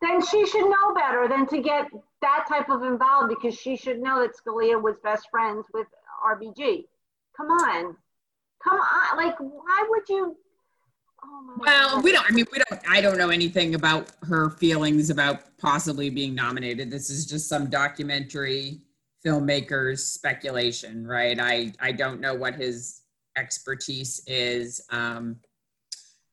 Then 0.00 0.24
she 0.24 0.46
should 0.46 0.68
know 0.68 0.94
better 0.94 1.26
than 1.28 1.46
to 1.48 1.60
get 1.60 1.88
that 2.20 2.44
type 2.48 2.68
of 2.68 2.82
involved 2.84 3.30
because 3.30 3.58
she 3.58 3.76
should 3.76 4.00
know 4.00 4.20
that 4.20 4.36
Scalia 4.36 4.80
was 4.80 4.96
best 5.02 5.28
friends 5.30 5.66
with 5.74 5.86
RBG. 6.24 6.84
Come 7.36 7.48
on. 7.48 7.96
Come 8.62 8.78
on. 8.78 9.16
Like, 9.16 9.38
why 9.40 9.84
would 9.88 10.08
you? 10.08 10.36
Oh 11.24 11.54
Well, 11.58 11.90
God. 11.96 12.04
we 12.04 12.12
don't. 12.12 12.28
I 12.30 12.32
mean, 12.34 12.46
we 12.52 12.58
don't. 12.68 12.80
I 12.88 13.00
don't 13.00 13.16
know 13.18 13.30
anything 13.30 13.74
about 13.74 14.10
her 14.22 14.50
feelings 14.50 15.10
about 15.10 15.56
possibly 15.58 16.10
being 16.10 16.34
nominated. 16.34 16.90
This 16.90 17.10
is 17.10 17.26
just 17.26 17.48
some 17.48 17.70
documentary 17.70 18.82
filmmaker's 19.24 20.04
speculation, 20.04 21.06
right? 21.06 21.38
I 21.40 21.72
I 21.80 21.92
don't 21.92 22.20
know 22.20 22.34
what 22.34 22.54
his 22.54 23.02
expertise 23.36 24.22
is. 24.26 24.84
Um, 24.90 25.36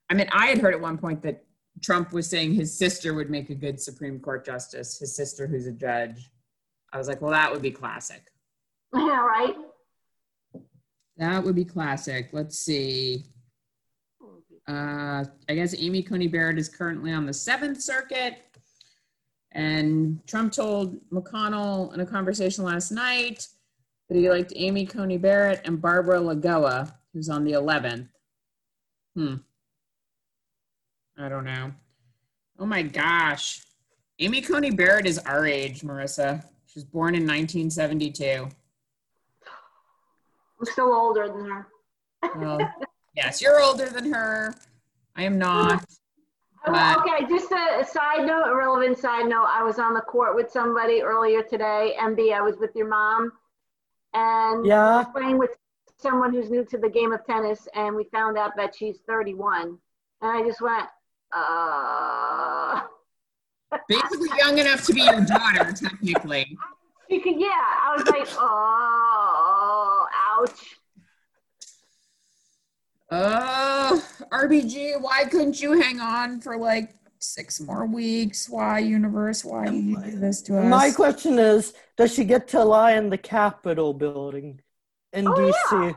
I 0.10 0.14
mean, 0.14 0.28
I 0.32 0.48
had 0.48 0.58
heard 0.60 0.74
at 0.74 0.82
one 0.82 0.98
point 0.98 1.22
that 1.24 1.44
Trump 1.82 2.12
was 2.12 2.28
saying 2.30 2.54
his 2.54 2.78
sister 2.78 3.14
would 3.14 3.30
make 3.30 3.50
a 3.50 3.56
good 3.56 3.80
Supreme 3.80 4.20
Court 4.20 4.46
justice. 4.46 5.00
His 5.00 5.16
sister, 5.16 5.48
who's 5.48 5.68
a 5.68 5.72
judge. 5.72 6.30
I 6.94 6.98
was 6.98 7.08
like, 7.08 7.22
well, 7.22 7.32
that 7.32 7.52
would 7.52 7.62
be 7.62 7.72
classic. 7.72 8.24
Yeah, 8.94 9.22
right? 9.22 9.56
That 11.18 11.44
would 11.44 11.56
be 11.56 11.66
classic. 11.66 12.30
Let's 12.34 12.60
see. 12.60 13.26
Uh, 14.72 15.26
I 15.50 15.56
guess 15.56 15.76
Amy 15.78 16.02
Coney 16.02 16.28
Barrett 16.28 16.58
is 16.58 16.70
currently 16.70 17.12
on 17.12 17.26
the 17.26 17.34
Seventh 17.34 17.82
Circuit. 17.82 18.38
And 19.52 20.26
Trump 20.28 20.54
told 20.54 20.98
McConnell 21.12 21.94
in 21.94 22.00
a 22.00 22.06
conversation 22.06 22.64
last 22.64 22.92
night 22.92 23.46
that 24.08 24.18
he 24.18 24.30
liked 24.30 24.54
Amy 24.56 24.86
Coney 24.86 25.18
Barrett 25.18 25.62
and 25.66 25.82
Barbara 25.82 26.20
Lagoa, 26.20 26.94
who's 27.14 27.28
on 27.28 27.44
the 27.44 27.52
11th. 27.52 28.08
Hmm. 29.16 29.36
I 31.18 31.28
don't 31.28 31.44
know. 31.44 31.74
Oh 32.58 32.66
my 32.66 32.82
gosh. 32.82 33.62
Amy 34.20 34.42
Coney 34.42 34.72
Barrett 34.72 35.06
is 35.06 35.20
our 35.20 35.46
age, 35.46 35.82
Marissa. 35.82 36.46
She 36.68 36.80
was 36.80 36.86
born 36.86 37.16
in 37.16 37.24
1972. 37.24 38.48
I'm 40.60 40.66
still 40.66 40.94
older 40.94 41.28
than 41.28 41.50
her. 41.50 41.68
Well, 42.38 42.60
yes, 43.16 43.42
you're 43.42 43.62
older 43.62 43.88
than 43.90 44.12
her. 44.14 44.54
I 45.16 45.24
am 45.24 45.38
not. 45.38 45.84
Oh, 46.66 46.72
But- 46.72 47.00
Okay, 47.00 47.26
just 47.28 47.52
a, 47.52 47.80
a 47.80 47.86
side 47.86 48.26
note, 48.28 48.46
a 48.48 48.56
relevant 48.56 48.98
side 48.98 49.26
note. 49.26 49.48
I 49.50 49.64
was 49.64 49.80
on 49.80 49.94
the 49.94 50.02
court 50.02 50.36
with 50.36 50.52
somebody 50.52 51.02
earlier 51.02 51.42
today. 51.44 51.96
MB, 52.00 52.34
I 52.34 52.42
was 52.42 52.58
with 52.58 52.76
your 52.76 52.88
mom. 52.88 53.32
And 54.14 54.66
Yeah. 54.66 55.04
playing 55.12 55.38
with 55.38 55.52
someone 55.98 56.34
who's 56.34 56.50
new 56.50 56.64
to 56.66 56.78
the 56.78 56.90
game 56.90 57.14
of 57.14 57.26
tennis, 57.26 57.68
and 57.76 57.96
we 57.96 58.04
found 58.06 58.38
out 58.38 58.56
that 58.58 58.76
she's 58.76 59.00
31. 59.08 59.78
And 60.22 60.32
I 60.32 60.44
just 60.48 60.62
went, 60.62 60.88
uh, 61.34 62.82
Basically, 63.88 64.30
young 64.38 64.58
enough 64.58 64.86
to 64.86 64.94
be 64.94 65.02
your 65.02 65.22
daughter, 65.22 65.72
technically. 65.72 66.58
she 67.10 67.20
could, 67.22 67.40
yeah. 67.40 67.48
I 67.50 67.96
was 67.98 68.06
like, 68.08 68.28
oh, 68.38 70.08
ouch. 70.30 70.76
Oh, 73.14 74.02
RBG, 74.32 75.02
why 75.02 75.26
couldn't 75.26 75.62
you 75.62 75.74
hang 75.80 76.00
on 76.00 76.40
for 76.40 76.56
like 76.58 76.96
six 77.20 77.60
more 77.60 77.86
weeks? 77.86 78.50
Why, 78.50 78.80
universe? 78.80 79.44
Why 79.44 79.66
did 79.66 79.84
you 79.84 79.98
do 79.98 80.18
this 80.18 80.42
to 80.44 80.58
us? 80.58 80.70
My 80.70 80.92
question 80.92 81.38
is, 81.38 81.74
does 81.98 82.14
she 82.14 82.24
get 82.24 82.48
to 82.50 82.64
lie 82.64 82.94
in 82.94 83.10
the 83.10 83.18
Capitol 83.18 83.94
building 83.94 84.62
in 85.12 85.28
Oh, 85.28 85.32
DC? 85.34 85.96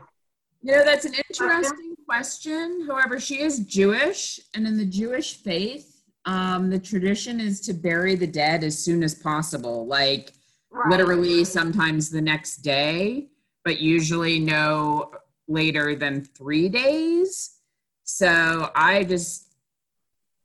You 0.61 0.71
know, 0.73 0.83
that's 0.83 1.05
an 1.05 1.13
interesting 1.29 1.95
question. 2.05 2.85
However, 2.87 3.19
she 3.19 3.39
is 3.41 3.59
Jewish, 3.59 4.39
and 4.53 4.67
in 4.67 4.77
the 4.77 4.85
Jewish 4.85 5.37
faith, 5.41 6.01
um, 6.25 6.69
the 6.69 6.79
tradition 6.79 7.39
is 7.39 7.61
to 7.61 7.73
bury 7.73 8.15
the 8.15 8.27
dead 8.27 8.63
as 8.63 8.77
soon 8.77 9.03
as 9.03 9.15
possible, 9.15 9.85
like 9.87 10.33
Right. 10.71 10.89
literally 10.91 11.45
sometimes 11.45 12.09
the 12.09 12.19
next 12.21 12.57
day, 12.57 13.29
but 13.63 13.79
usually 13.79 14.39
no 14.39 15.11
later 15.47 15.95
than 15.95 16.23
three 16.23 16.69
days. 16.69 17.59
So 18.03 18.71
I 18.75 19.03
just, 19.03 19.53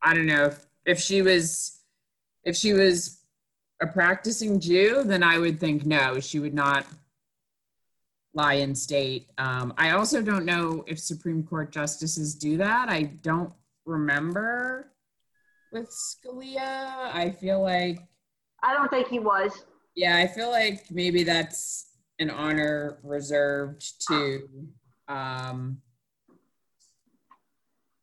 I 0.02 0.14
don't 0.14 0.26
know 0.26 0.46
if, 0.46 0.66
if 0.86 1.00
she 1.00 1.22
was, 1.22 1.80
if 2.44 2.56
she 2.56 2.72
was 2.72 3.20
a 3.82 3.86
practicing 3.86 4.60
Jew, 4.60 5.02
then 5.04 5.22
I 5.22 5.38
would 5.38 5.58
think 5.60 5.84
no, 5.86 6.20
she 6.20 6.38
would 6.38 6.54
not 6.54 6.86
lie 8.34 8.54
in 8.54 8.74
state. 8.74 9.28
Um, 9.38 9.74
I 9.76 9.90
also 9.90 10.22
don't 10.22 10.44
know 10.44 10.84
if 10.86 10.98
Supreme 10.98 11.42
Court 11.42 11.72
justices 11.72 12.34
do 12.34 12.56
that. 12.58 12.88
I 12.88 13.02
don't 13.22 13.52
remember 13.84 14.92
with 15.72 15.90
Scalia. 15.90 17.12
I 17.12 17.30
feel 17.40 17.62
like, 17.62 18.00
I 18.62 18.74
don't 18.74 18.90
think 18.90 19.08
he 19.08 19.18
was. 19.18 19.64
yeah, 19.96 20.16
I 20.16 20.26
feel 20.26 20.50
like 20.50 20.90
maybe 20.90 21.24
that's 21.24 21.86
an 22.18 22.30
honor 22.30 22.98
reserved 23.02 24.06
to 24.08 24.48
um, 25.10 25.80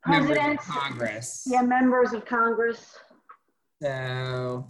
members 0.06 0.30
of 0.30 0.36
Presidents, 0.36 0.66
Congress. 0.66 1.42
yeah, 1.50 1.62
members 1.62 2.12
of 2.12 2.24
Congress. 2.24 2.96
So 3.82 4.66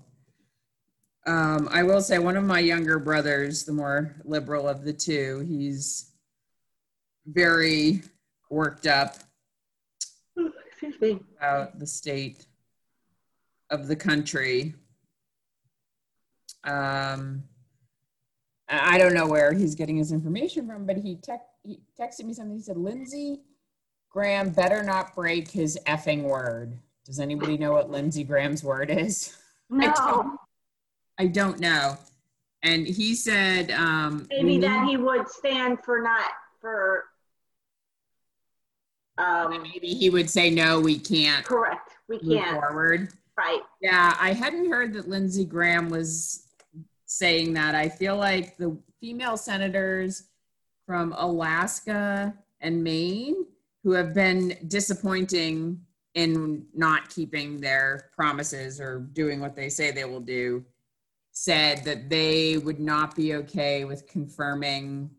um, 1.26 1.68
I 1.70 1.82
will 1.82 2.00
say 2.00 2.18
one 2.18 2.36
of 2.36 2.44
my 2.44 2.60
younger 2.60 2.98
brothers, 2.98 3.64
the 3.64 3.72
more 3.72 4.16
liberal 4.24 4.68
of 4.68 4.84
the 4.84 4.92
two, 4.92 5.44
he's 5.48 6.12
very 7.26 8.02
worked 8.50 8.86
up 8.86 9.16
Excuse 10.36 11.00
me. 11.00 11.20
about 11.38 11.78
the 11.78 11.86
state 11.86 12.46
of 13.70 13.88
the 13.88 13.96
country. 13.96 14.74
Um, 16.64 17.42
I 18.68 18.94
I 18.94 18.98
don't 18.98 19.14
know 19.14 19.26
where 19.26 19.52
he's 19.52 19.74
getting 19.74 19.96
his 19.96 20.12
information 20.12 20.66
from, 20.66 20.86
but 20.86 20.96
he, 20.96 21.16
tec- 21.16 21.40
he 21.68 21.80
texted 22.00 22.24
me 22.24 22.32
something. 22.32 22.56
He 22.56 22.62
said, 22.62 22.78
Lindsey 22.78 23.40
Graham 24.10 24.48
better 24.50 24.82
not 24.82 25.14
break 25.14 25.50
his 25.50 25.78
effing 25.86 26.22
word. 26.22 26.78
Does 27.04 27.20
anybody 27.20 27.58
know 27.58 27.72
what 27.72 27.90
Lindsey 27.90 28.24
Graham's 28.24 28.64
word 28.64 28.90
is? 28.90 29.36
No, 29.70 29.92
don't- 29.94 30.38
I 31.18 31.26
don't 31.26 31.60
know. 31.60 31.98
And 32.62 32.86
he 32.86 33.14
said, 33.14 33.70
um, 33.70 34.26
maybe 34.30 34.56
that 34.60 34.88
he 34.88 34.96
would 34.96 35.28
stand 35.28 35.80
for 35.84 36.00
not, 36.00 36.30
for, 36.58 37.04
um, 39.18 39.60
maybe 39.62 39.88
he 39.88 40.08
would 40.08 40.30
say, 40.30 40.48
no, 40.48 40.80
we 40.80 40.98
can't 40.98 41.44
correct, 41.44 41.96
we 42.08 42.18
can't, 42.18 42.58
forward. 42.58 43.12
right. 43.36 43.60
Yeah, 43.82 44.16
I 44.18 44.32
hadn't 44.32 44.70
heard 44.70 44.94
that 44.94 45.06
Lindsey 45.06 45.44
Graham 45.44 45.90
was 45.90 46.46
saying 47.04 47.52
that. 47.52 47.74
I 47.74 47.90
feel 47.90 48.16
like 48.16 48.56
the 48.56 48.74
female 49.02 49.36
senators 49.36 50.27
from 50.88 51.12
Alaska 51.18 52.34
and 52.62 52.82
Maine 52.82 53.44
who 53.84 53.92
have 53.92 54.14
been 54.14 54.56
disappointing 54.68 55.78
in 56.14 56.64
not 56.74 57.10
keeping 57.10 57.60
their 57.60 58.10
promises 58.16 58.80
or 58.80 59.00
doing 59.12 59.38
what 59.38 59.54
they 59.54 59.68
say 59.68 59.90
they 59.90 60.06
will 60.06 60.18
do 60.18 60.64
said 61.30 61.84
that 61.84 62.08
they 62.08 62.56
would 62.56 62.80
not 62.80 63.14
be 63.14 63.34
okay 63.34 63.84
with 63.84 64.08
confirming 64.08 65.10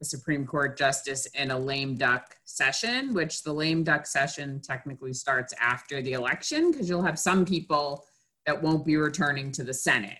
the 0.00 0.04
Supreme 0.04 0.44
Court 0.44 0.76
justice 0.76 1.26
in 1.26 1.52
a 1.52 1.58
lame 1.58 1.94
duck 1.94 2.36
session, 2.44 3.14
which 3.14 3.44
the 3.44 3.52
lame 3.52 3.84
duck 3.84 4.04
session 4.04 4.60
technically 4.60 5.12
starts 5.12 5.54
after 5.60 6.02
the 6.02 6.14
election 6.14 6.72
because 6.72 6.88
you'll 6.88 7.02
have 7.02 7.20
some 7.20 7.44
people 7.44 8.04
that 8.46 8.60
won't 8.60 8.84
be 8.84 8.96
returning 8.96 9.52
to 9.52 9.62
the 9.62 9.74
Senate, 9.74 10.18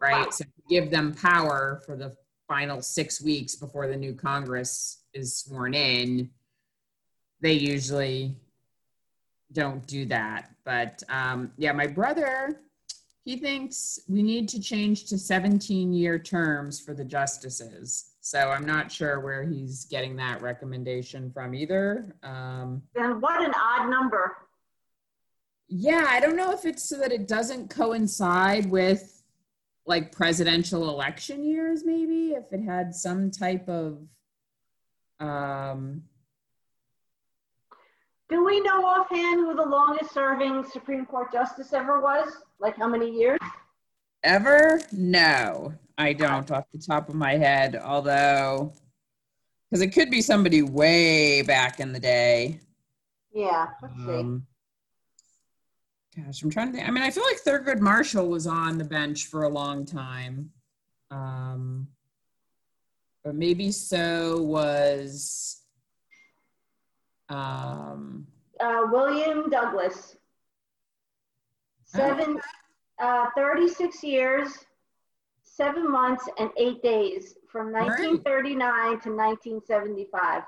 right? 0.00 0.24
Right. 0.24 0.34
So 0.34 0.44
give 0.70 0.90
them 0.90 1.14
power 1.14 1.82
for 1.84 1.96
the 1.96 2.16
final 2.48 2.80
six 2.80 3.20
weeks 3.22 3.54
before 3.56 3.86
the 3.88 3.96
new 3.96 4.14
Congress 4.14 5.02
is 5.14 5.36
sworn 5.36 5.74
in. 5.74 6.30
They 7.40 7.52
usually 7.52 8.36
don't 9.52 9.86
do 9.86 10.04
that. 10.06 10.50
But 10.64 11.02
um, 11.08 11.52
yeah, 11.56 11.72
my 11.72 11.86
brother, 11.86 12.60
he 13.24 13.36
thinks 13.36 13.98
we 14.08 14.22
need 14.22 14.48
to 14.50 14.60
change 14.60 15.06
to 15.06 15.18
17 15.18 15.92
year 15.92 16.18
terms 16.18 16.80
for 16.80 16.94
the 16.94 17.04
justices. 17.04 18.12
So 18.20 18.50
I'm 18.50 18.64
not 18.66 18.90
sure 18.90 19.20
where 19.20 19.44
he's 19.44 19.84
getting 19.84 20.16
that 20.16 20.42
recommendation 20.42 21.30
from 21.30 21.54
either. 21.54 22.16
Um, 22.22 22.82
Then 22.94 23.20
what 23.20 23.40
an 23.44 23.52
odd 23.56 23.88
number. 23.88 24.36
yeah, 25.68 26.06
I 26.08 26.18
don't 26.20 26.36
know 26.36 26.52
if 26.52 26.64
it's 26.64 26.88
so 26.88 26.98
that 26.98 27.12
it 27.12 27.28
doesn't 27.28 27.70
coincide 27.70 28.66
with 28.70 29.15
like 29.86 30.12
presidential 30.12 30.90
election 30.90 31.44
years, 31.44 31.84
maybe 31.84 32.32
if 32.32 32.52
it 32.52 32.62
had 32.62 32.94
some 32.94 33.30
type 33.30 33.68
of 33.68 33.98
um 35.20 36.02
Do 38.28 38.44
we 38.44 38.60
know 38.60 38.84
offhand 38.84 39.40
who 39.40 39.54
the 39.54 39.62
longest 39.62 40.12
serving 40.12 40.64
Supreme 40.64 41.06
Court 41.06 41.32
justice 41.32 41.72
ever 41.72 42.00
was? 42.00 42.28
Like 42.58 42.76
how 42.76 42.88
many 42.88 43.10
years? 43.10 43.38
Ever? 44.24 44.80
No, 44.92 45.72
I 45.96 46.12
don't 46.12 46.50
off 46.50 46.64
the 46.72 46.78
top 46.78 47.08
of 47.08 47.14
my 47.14 47.34
head, 47.34 47.76
although, 47.76 48.72
because 49.70 49.80
it 49.80 49.88
could 49.88 50.10
be 50.10 50.20
somebody 50.20 50.62
way 50.62 51.42
back 51.42 51.78
in 51.80 51.92
the 51.92 52.00
day. 52.00 52.60
Yeah, 53.32 53.68
let's 53.80 53.94
see. 54.04 54.40
Gosh, 56.16 56.42
I'm 56.42 56.50
trying 56.50 56.68
to 56.68 56.72
think. 56.72 56.88
I 56.88 56.90
mean, 56.90 57.02
I 57.02 57.10
feel 57.10 57.24
like 57.24 57.42
Thurgood 57.42 57.80
Marshall 57.80 58.28
was 58.28 58.46
on 58.46 58.78
the 58.78 58.84
bench 58.84 59.26
for 59.26 59.42
a 59.42 59.48
long 59.48 59.84
time. 59.84 60.50
Um, 61.10 61.88
but 63.22 63.34
maybe 63.34 63.70
so 63.70 64.40
was 64.42 65.62
um, 67.28 68.26
Uh, 68.60 68.82
William 68.90 69.50
Douglas. 69.50 70.16
Seven, 71.84 72.40
uh, 72.98 73.26
36 73.36 74.02
years, 74.02 74.64
seven 75.44 75.90
months, 75.90 76.28
and 76.38 76.50
eight 76.56 76.82
days 76.82 77.36
from 77.50 77.68
right. 77.68 77.86
1939 77.86 79.00
to 79.00 79.16
1975. 79.16 80.42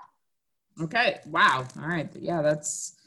okay. 0.83 1.21
Wow. 1.27 1.67
All 1.81 1.89
right. 1.89 2.11
Yeah, 2.15 2.43
that's 2.43 2.98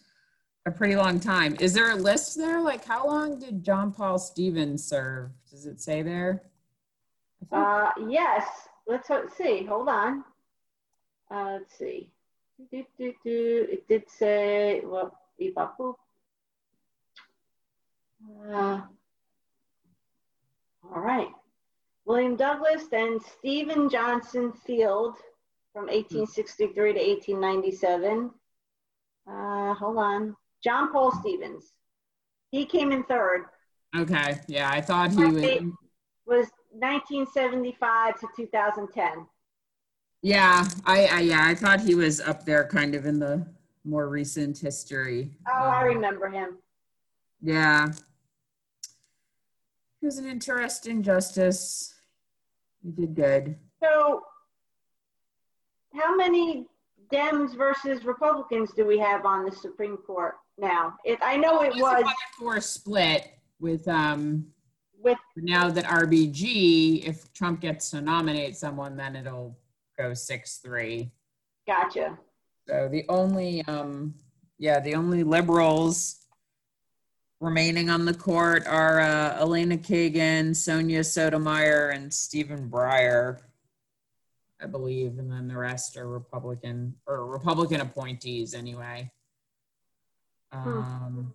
a 0.66 0.72
pretty 0.72 0.96
long 0.96 1.20
time. 1.20 1.56
Is 1.60 1.74
there 1.74 1.92
a 1.92 1.96
list 1.96 2.38
there? 2.38 2.62
Like, 2.62 2.86
how 2.86 3.08
long 3.08 3.40
did 3.40 3.64
John 3.64 3.92
Paul 3.92 4.20
Stevens 4.20 4.84
serve? 4.84 5.32
Does 5.50 5.66
it 5.66 5.82
say 5.82 6.02
there? 6.02 6.44
Uh, 7.52 7.90
yes, 8.08 8.46
let's 8.88 9.10
see. 9.36 9.66
Hold 9.66 9.90
on. 9.90 10.24
Uh, 11.32 11.58
let's 11.60 11.78
see. 11.78 12.12
Do, 12.72 12.84
do, 12.98 13.14
do. 13.24 13.68
It 13.72 13.88
did 13.88 14.10
say, 14.10 14.82
well. 14.84 15.18
Uh, 18.54 18.82
all 20.94 21.02
right. 21.02 21.30
William 22.06 22.36
Douglas, 22.36 22.84
then 22.92 23.20
Stephen 23.40 23.90
Johnson 23.90 24.52
Field 24.52 25.16
from 25.74 25.86
1863 25.86 26.94
to 26.94 27.00
1897. 27.00 28.32
Uh, 29.28 29.74
hold 29.74 29.98
on. 29.98 30.36
John 30.64 30.92
Paul 30.92 31.12
Stevens. 31.20 31.74
He 32.52 32.66
came 32.66 32.92
in 32.92 33.04
third. 33.04 33.46
okay. 33.98 34.40
Yeah, 34.48 34.70
I 34.70 34.82
thought 34.82 35.12
he 35.12 35.24
was. 35.24 35.44
Was 36.28 36.48
1975 36.72 38.20
to 38.20 38.28
2010. 38.36 39.26
Yeah, 40.22 40.66
I, 40.86 41.06
I 41.08 41.20
yeah, 41.22 41.42
I 41.44 41.56
thought 41.56 41.82
he 41.82 41.96
was 41.96 42.22
up 42.22 42.46
there 42.46 42.66
kind 42.68 42.94
of 42.96 43.06
in 43.06 43.20
the 43.20 43.46
more 43.84 44.08
recent 44.08 44.58
history. 44.58 45.32
Oh, 45.48 45.52
I 45.52 45.82
Um, 45.82 45.96
remember 45.96 46.30
him. 46.30 46.58
Yeah. 47.42 47.88
He 50.00 50.06
was 50.06 50.20
an 50.20 50.28
interesting 50.28 51.02
justice. 51.04 51.96
He 52.84 52.92
did 52.92 53.16
good. 53.16 53.58
So, 53.84 54.22
how 55.94 56.16
many 56.16 56.68
Dems 57.12 57.58
versus 57.58 58.06
Republicans 58.06 58.72
do 58.74 58.86
we 58.86 59.00
have 59.00 59.26
on 59.26 59.44
the 59.44 59.52
Supreme 59.52 59.98
Court 59.98 60.36
now? 60.62 60.96
It, 61.04 61.20
I 61.22 61.36
know 61.36 61.62
it 61.62 61.76
It 61.76 61.82
was 61.82 62.02
a 62.02 62.06
was 62.06 62.14
four 62.40 62.62
split 62.62 63.34
with 63.60 63.88
um 63.88 64.46
with 65.04 65.18
now 65.36 65.70
that 65.70 65.86
RBG, 65.86 67.04
if 67.06 67.34
Trump 67.34 67.62
gets 67.62 67.90
to 67.92 68.02
nominate 68.02 68.56
someone, 68.56 68.96
then 68.96 69.16
it'll 69.16 69.58
go 69.98 70.14
six 70.14 70.58
three. 70.58 71.12
gotcha. 71.68 72.18
So 72.68 72.88
the 72.90 73.04
only, 73.10 73.66
um, 73.66 74.14
yeah, 74.58 74.80
the 74.80 74.96
only 74.96 75.24
liberals 75.24 76.28
remaining 77.40 77.90
on 77.90 78.06
the 78.06 78.14
court 78.14 78.68
are 78.68 79.02
uh, 79.02 79.40
Elena 79.40 79.78
Kagan, 79.78 80.56
Sonia 80.56 81.04
Sotomayor, 81.04 81.90
and 81.90 82.14
Stephen 82.14 82.70
Breyer, 82.70 83.40
I 84.62 84.68
believe, 84.68 85.18
and 85.18 85.32
then 85.32 85.48
the 85.48 85.58
rest 85.58 85.98
are 85.98 86.08
Republican 86.08 86.96
or 87.08 87.26
Republican 87.26 87.82
appointees 87.82 88.54
anyway. 88.54 89.12
Um, 90.52 91.34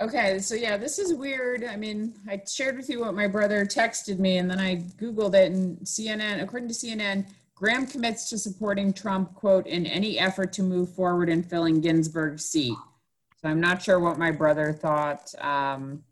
okay, 0.00 0.38
so 0.38 0.54
yeah, 0.54 0.76
this 0.76 0.98
is 0.98 1.14
weird. 1.14 1.64
I 1.64 1.76
mean, 1.76 2.14
I 2.28 2.40
shared 2.46 2.76
with 2.76 2.88
you 2.88 3.00
what 3.00 3.14
my 3.14 3.26
brother 3.26 3.64
texted 3.64 4.18
me, 4.18 4.38
and 4.38 4.50
then 4.50 4.60
I 4.60 4.76
Googled 5.00 5.34
it, 5.34 5.52
and 5.52 5.78
CNN, 5.78 6.42
according 6.42 6.68
to 6.68 6.74
CNN, 6.74 7.26
Graham 7.54 7.86
commits 7.86 8.28
to 8.30 8.38
supporting 8.38 8.92
Trump, 8.92 9.34
quote, 9.34 9.66
in 9.66 9.86
any 9.86 10.18
effort 10.18 10.52
to 10.54 10.62
move 10.62 10.92
forward 10.92 11.28
in 11.28 11.42
filling 11.42 11.80
Ginsburg's 11.80 12.44
seat. 12.44 12.76
So 13.40 13.48
I'm 13.48 13.60
not 13.60 13.82
sure 13.82 14.00
what 14.00 14.18
my 14.18 14.30
brother 14.30 14.72
thought 14.72 15.32
um, 15.40 16.02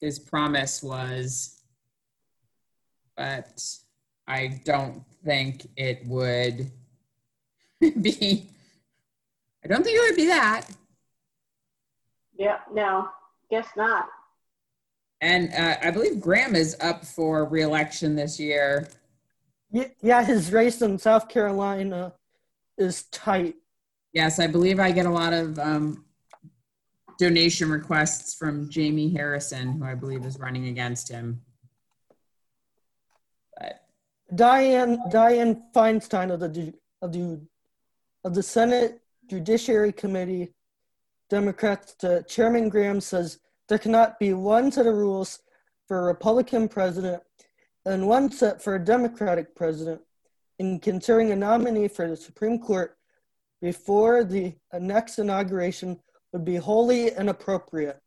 his 0.00 0.18
promise 0.18 0.82
was, 0.82 1.60
but 3.16 3.62
I 4.26 4.60
don't 4.64 5.04
think 5.24 5.68
it 5.76 6.04
would 6.06 6.70
be, 8.00 8.50
I 9.64 9.68
don't 9.68 9.84
think 9.84 9.96
it 9.98 10.10
would 10.10 10.16
be 10.16 10.26
that. 10.26 10.66
Yeah, 12.36 12.58
no, 12.72 13.08
guess 13.50 13.68
not. 13.76 14.08
And 15.20 15.52
uh, 15.54 15.76
I 15.82 15.90
believe 15.92 16.20
Graham 16.20 16.56
is 16.56 16.76
up 16.80 17.04
for 17.04 17.44
reelection 17.44 18.16
this 18.16 18.40
year. 18.40 18.88
Ye- 19.70 19.92
Yeah, 20.02 20.24
his 20.24 20.52
race 20.52 20.82
in 20.82 20.98
South 20.98 21.28
Carolina 21.28 22.14
is 22.76 23.04
tight. 23.04 23.54
Yes, 24.12 24.40
I 24.40 24.46
believe 24.48 24.80
I 24.80 24.90
get 24.90 25.06
a 25.06 25.10
lot 25.10 25.32
of 25.32 25.58
um, 25.60 26.04
donation 27.18 27.70
requests 27.70 28.34
from 28.34 28.68
Jamie 28.68 29.10
Harrison, 29.12 29.74
who 29.78 29.84
I 29.84 29.94
believe 29.94 30.24
is 30.26 30.38
running 30.40 30.66
against 30.66 31.08
him. 31.08 31.40
But 33.56 33.84
Dianne 34.34 34.98
Dianne 35.12 35.62
Feinstein 35.72 36.32
of 36.32 36.40
the 36.40 36.74
of 37.00 37.12
the 37.12 37.40
of 38.24 38.34
the 38.34 38.42
Senate 38.42 39.00
Judiciary 39.32 39.94
Committee, 39.94 40.52
Democrats 41.30 41.94
to 41.94 42.22
Chairman 42.28 42.68
Graham 42.68 43.00
says 43.00 43.38
there 43.66 43.78
cannot 43.78 44.18
be 44.18 44.34
one 44.34 44.70
set 44.70 44.86
of 44.86 44.94
rules 44.94 45.38
for 45.88 46.00
a 46.00 46.04
Republican 46.04 46.68
president 46.68 47.22
and 47.86 48.06
one 48.06 48.30
set 48.30 48.62
for 48.62 48.74
a 48.74 48.84
Democratic 48.84 49.54
president 49.56 50.02
in 50.58 50.78
considering 50.78 51.32
a 51.32 51.36
nominee 51.36 51.88
for 51.88 52.06
the 52.06 52.14
Supreme 52.14 52.58
Court 52.58 52.98
before 53.62 54.22
the 54.22 54.54
next 54.78 55.18
inauguration 55.18 55.98
would 56.34 56.44
be 56.44 56.56
wholly 56.56 57.08
inappropriate. 57.16 58.02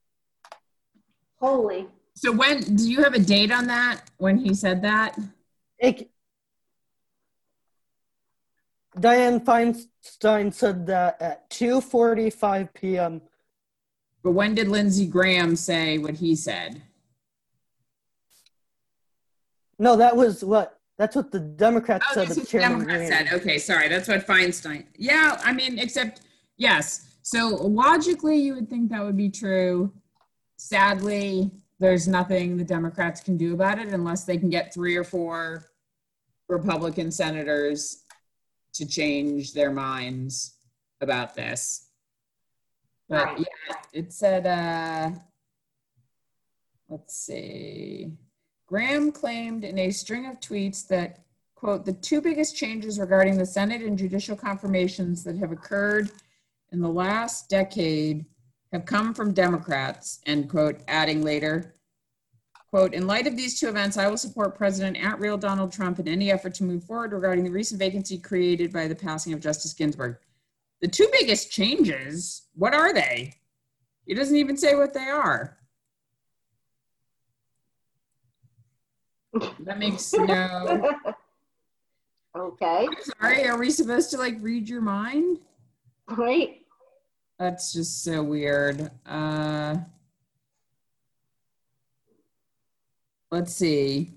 Holy. 1.39 1.87
so 2.13 2.31
when 2.31 2.75
do 2.75 2.87
you 2.87 3.01
have 3.01 3.15
a 3.15 3.19
date 3.19 3.51
on 3.51 3.65
that 3.65 4.11
when 4.17 4.37
he 4.37 4.53
said 4.53 4.83
that? 4.83 5.17
It, 5.79 6.07
Dianne 8.99 9.43
Feinstein 9.43 10.53
said 10.53 10.85
that 10.87 11.21
at 11.21 11.49
2:45 11.49 12.73
p.m. 12.73 13.21
But 14.23 14.31
when 14.31 14.55
did 14.55 14.67
Lindsey 14.69 15.05
Graham 15.05 15.55
say 15.55 15.97
what 15.97 16.15
he 16.15 16.35
said? 16.35 16.81
No, 19.77 19.95
that 19.97 20.15
was 20.15 20.43
what 20.43 20.79
that's 20.97 21.15
what 21.15 21.31
the 21.31 21.39
Democrats 21.39 22.05
Oh, 22.11 22.13
said 22.13 22.27
that's 22.29 22.37
what 22.39 22.47
Chairman 22.47 22.79
Democrat 22.79 23.07
Graham. 23.07 23.27
said. 23.27 23.33
Okay, 23.41 23.57
sorry, 23.57 23.89
that's 23.89 24.07
what 24.07 24.25
Feinstein. 24.25 24.85
Yeah, 24.97 25.39
I 25.43 25.51
mean, 25.51 25.77
except 25.77 26.21
yes. 26.57 27.17
So 27.21 27.49
logically, 27.49 28.37
you 28.37 28.55
would 28.55 28.69
think 28.69 28.89
that 28.91 29.03
would 29.03 29.17
be 29.17 29.29
true. 29.29 29.91
Sadly, 30.57 31.51
there's 31.79 32.07
nothing 32.07 32.55
the 32.55 32.63
Democrats 32.63 33.19
can 33.19 33.35
do 33.35 33.53
about 33.53 33.77
it 33.77 33.89
unless 33.89 34.23
they 34.23 34.37
can 34.37 34.49
get 34.49 34.73
three 34.73 34.95
or 34.95 35.03
four 35.03 35.65
Republican 36.47 37.11
senators 37.11 38.04
to 38.75 38.85
change 38.85 39.53
their 39.53 39.71
minds 39.71 40.55
about 41.01 41.35
this. 41.35 41.89
But 43.07 43.25
Right. 43.25 43.39
yeah, 43.39 43.75
it 43.93 44.13
said, 44.13 44.45
uh, 44.45 45.17
let's 46.89 47.15
see. 47.15 48.11
Graham 48.65 49.11
claimed 49.11 49.63
in 49.63 49.77
a 49.77 49.91
string 49.91 50.25
of 50.25 50.39
tweets 50.39 50.87
that, 50.87 51.23
quote, 51.53 51.85
the 51.85 51.93
two 51.93 52.19
biggest 52.19 52.55
changes 52.55 52.99
regarding 52.99 53.37
the 53.37 53.45
Senate 53.45 53.81
and 53.81 53.97
judicial 53.97 54.35
confirmations 54.35 55.23
that 55.23 55.37
have 55.37 55.51
occurred 55.51 56.11
in 56.71 56.81
the 56.81 56.89
last 56.89 57.47
decade 57.49 58.25
have 58.73 58.85
come 58.85 59.13
from 59.13 59.33
Democrats, 59.33 60.19
end 60.25 60.49
quote, 60.49 60.81
adding 60.87 61.21
later, 61.21 61.75
quote, 62.75 62.93
in 62.93 63.07
light 63.07 63.25
of 63.25 63.37
these 63.37 63.57
two 63.57 63.69
events, 63.69 63.95
I 63.95 64.09
will 64.09 64.17
support 64.17 64.57
President 64.57 64.97
at 64.97 65.17
real 65.17 65.37
Donald 65.37 65.71
Trump 65.71 65.97
in 65.99 66.09
any 66.09 66.29
effort 66.29 66.53
to 66.55 66.65
move 66.65 66.83
forward 66.83 67.13
regarding 67.13 67.45
the 67.45 67.49
recent 67.49 67.79
vacancy 67.79 68.17
created 68.17 68.73
by 68.73 68.85
the 68.85 68.95
passing 68.95 69.31
of 69.31 69.39
Justice 69.39 69.73
Ginsburg. 69.73 70.17
The 70.81 70.89
two 70.89 71.07
biggest 71.13 71.49
changes, 71.49 72.49
what 72.53 72.73
are 72.73 72.93
they? 72.93 73.33
He 74.05 74.13
doesn't 74.13 74.35
even 74.35 74.57
say 74.57 74.75
what 74.75 74.93
they 74.93 75.07
are. 75.07 75.57
That 79.61 79.79
makes 79.79 80.11
no. 80.11 80.91
okay. 82.37 82.87
I'm 82.89 82.95
sorry, 83.21 83.47
are 83.47 83.57
we 83.57 83.69
supposed 83.69 84.11
to 84.11 84.17
like 84.17 84.35
read 84.41 84.67
your 84.67 84.81
mind? 84.81 85.39
Right? 86.09 86.57
That's 87.39 87.71
just 87.71 88.03
so 88.03 88.21
weird. 88.21 88.91
Uh, 89.05 89.77
let's 93.35 93.53
see. 93.53 94.13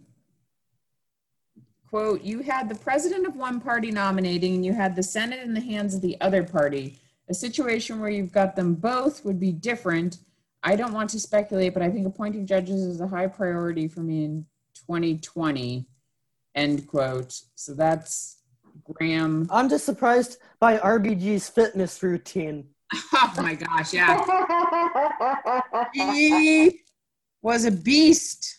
Quote, 1.91 2.23
you 2.23 2.39
had 2.39 2.69
the 2.69 2.75
president 2.77 3.27
of 3.27 3.35
one 3.35 3.61
party 3.61 3.91
nominating 3.91 4.55
and 4.55 4.65
you 4.65 4.73
had 4.73 4.95
the 4.95 5.03
Senate 5.03 5.43
in 5.43 5.55
the 5.55 5.61
hands 5.61 5.93
of 5.93 6.03
the 6.03 6.17
other 6.21 6.45
party. 6.45 7.01
A 7.29 7.35
situation 7.35 7.99
where 7.99 8.11
you've 8.11 8.31
got 8.31 8.55
them 8.55 8.75
both 8.75 9.25
would 9.25 9.41
be 9.41 9.51
different. 9.51 10.19
I 10.63 10.77
don't 10.77 10.93
want 10.93 11.11
to 11.11 11.21
speculate, 11.21 11.75
but 11.75 11.83
I 11.83 11.91
think 11.91 12.07
appointing 12.07 12.47
judges 12.47 12.81
is 12.81 13.01
a 13.01 13.09
high 13.09 13.27
priority 13.27 13.89
for 13.89 14.01
me 14.01 14.25
in 14.25 14.47
2020. 14.87 15.85
End 16.55 16.87
quote. 16.87 17.41
So 17.57 17.75
that's 17.75 18.43
Graham. 18.85 19.49
I'm 19.51 19.69
just 19.69 19.85
surprised 19.85 20.39
by 20.61 20.79
RBG's 20.79 21.49
fitness 21.49 22.03
routine. 22.03 22.69
Oh 23.13 23.43
my 23.43 23.55
gosh, 23.55 23.93
yeah. 23.93 24.25
he 25.93 26.81
was 27.43 27.65
a 27.67 27.71
beast 27.71 28.59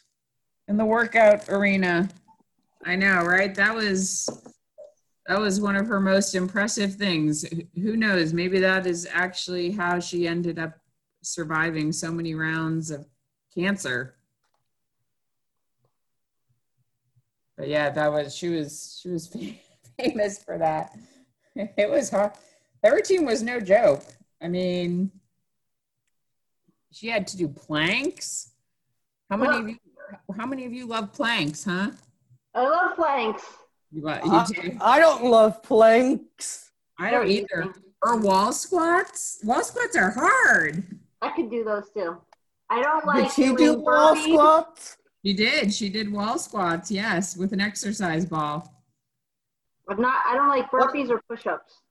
in 0.70 0.78
the 0.78 0.86
workout 0.86 1.50
arena. 1.50 2.08
I 2.86 2.96
know, 2.96 3.24
right? 3.24 3.54
That 3.54 3.76
was 3.76 4.30
that 5.28 5.40
was 5.40 5.60
one 5.60 5.76
of 5.76 5.88
her 5.88 6.00
most 6.00 6.34
impressive 6.36 6.96
things. 6.96 7.46
Who 7.76 7.98
knows? 7.98 8.34
Maybe 8.34 8.60
that 8.60 8.88
is 8.88 9.08
actually 9.12 9.72
how 9.72 10.00
she 10.00 10.28
ended 10.28 10.58
up 10.58 10.80
surviving 11.22 11.92
so 11.92 12.12
many 12.12 12.36
rounds 12.36 12.90
of 12.92 13.06
cancer. 13.54 14.16
But 17.58 17.68
yeah, 17.68 17.90
that 17.90 18.12
was 18.12 18.34
she 18.34 18.50
was 18.50 19.00
she 19.02 19.10
was 19.10 19.28
famous 20.00 20.42
for 20.42 20.58
that. 20.58 20.96
It 21.56 21.90
was 21.90 22.10
hard. 22.10 22.32
Her 22.84 22.96
routine 22.96 23.26
was 23.26 23.44
no 23.44 23.60
joke. 23.60 24.04
I 24.42 24.48
mean, 24.48 25.12
she 26.92 27.08
had 27.08 27.28
to 27.28 27.38
do 27.38 27.50
planks. 27.50 28.52
How 29.30 29.36
many 29.36 29.58
of 29.58 29.70
you? 29.70 29.76
How 30.38 30.46
many 30.46 30.66
of 30.66 30.74
you 30.74 30.86
love 30.88 31.12
planks, 31.14 31.64
huh? 31.64 31.92
I 32.56 32.62
love 32.64 32.96
planks. 32.96 33.44
You, 33.92 34.02
got- 34.04 34.26
you 34.26 34.32
I, 34.32 34.46
do? 34.46 34.78
I 34.82 35.00
don't 35.00 35.24
love 35.26 35.62
planks. 35.64 36.72
I 36.98 37.12
don't 37.12 37.28
either. 37.30 37.74
Or 38.02 38.18
wall 38.18 38.52
squats. 38.54 39.40
Wall 39.44 39.64
squats 39.64 39.96
are 39.98 40.12
hard. 40.12 40.84
I 41.22 41.32
could 41.32 41.50
do 41.50 41.64
those 41.64 41.90
too. 41.90 42.18
I 42.70 42.82
don't 42.82 43.06
like 43.06 43.26
Did 43.26 43.32
she 43.34 43.56
do 43.56 43.74
wall 43.80 44.16
burpees. 44.16 44.24
squats? 44.34 44.98
She 45.26 45.34
did. 45.34 45.74
She 45.74 45.90
did 45.90 46.12
wall 46.12 46.38
squats. 46.38 46.90
Yes, 46.92 47.36
with 47.36 47.52
an 47.52 47.60
exercise 47.60 48.26
ball. 48.26 48.74
I'm 49.90 50.00
not. 50.00 50.24
I 50.26 50.36
don't 50.36 50.48
like 50.50 50.72
What? 50.72 50.94
burpees 50.94 51.10
or 51.10 51.22
push-ups. 51.28 51.82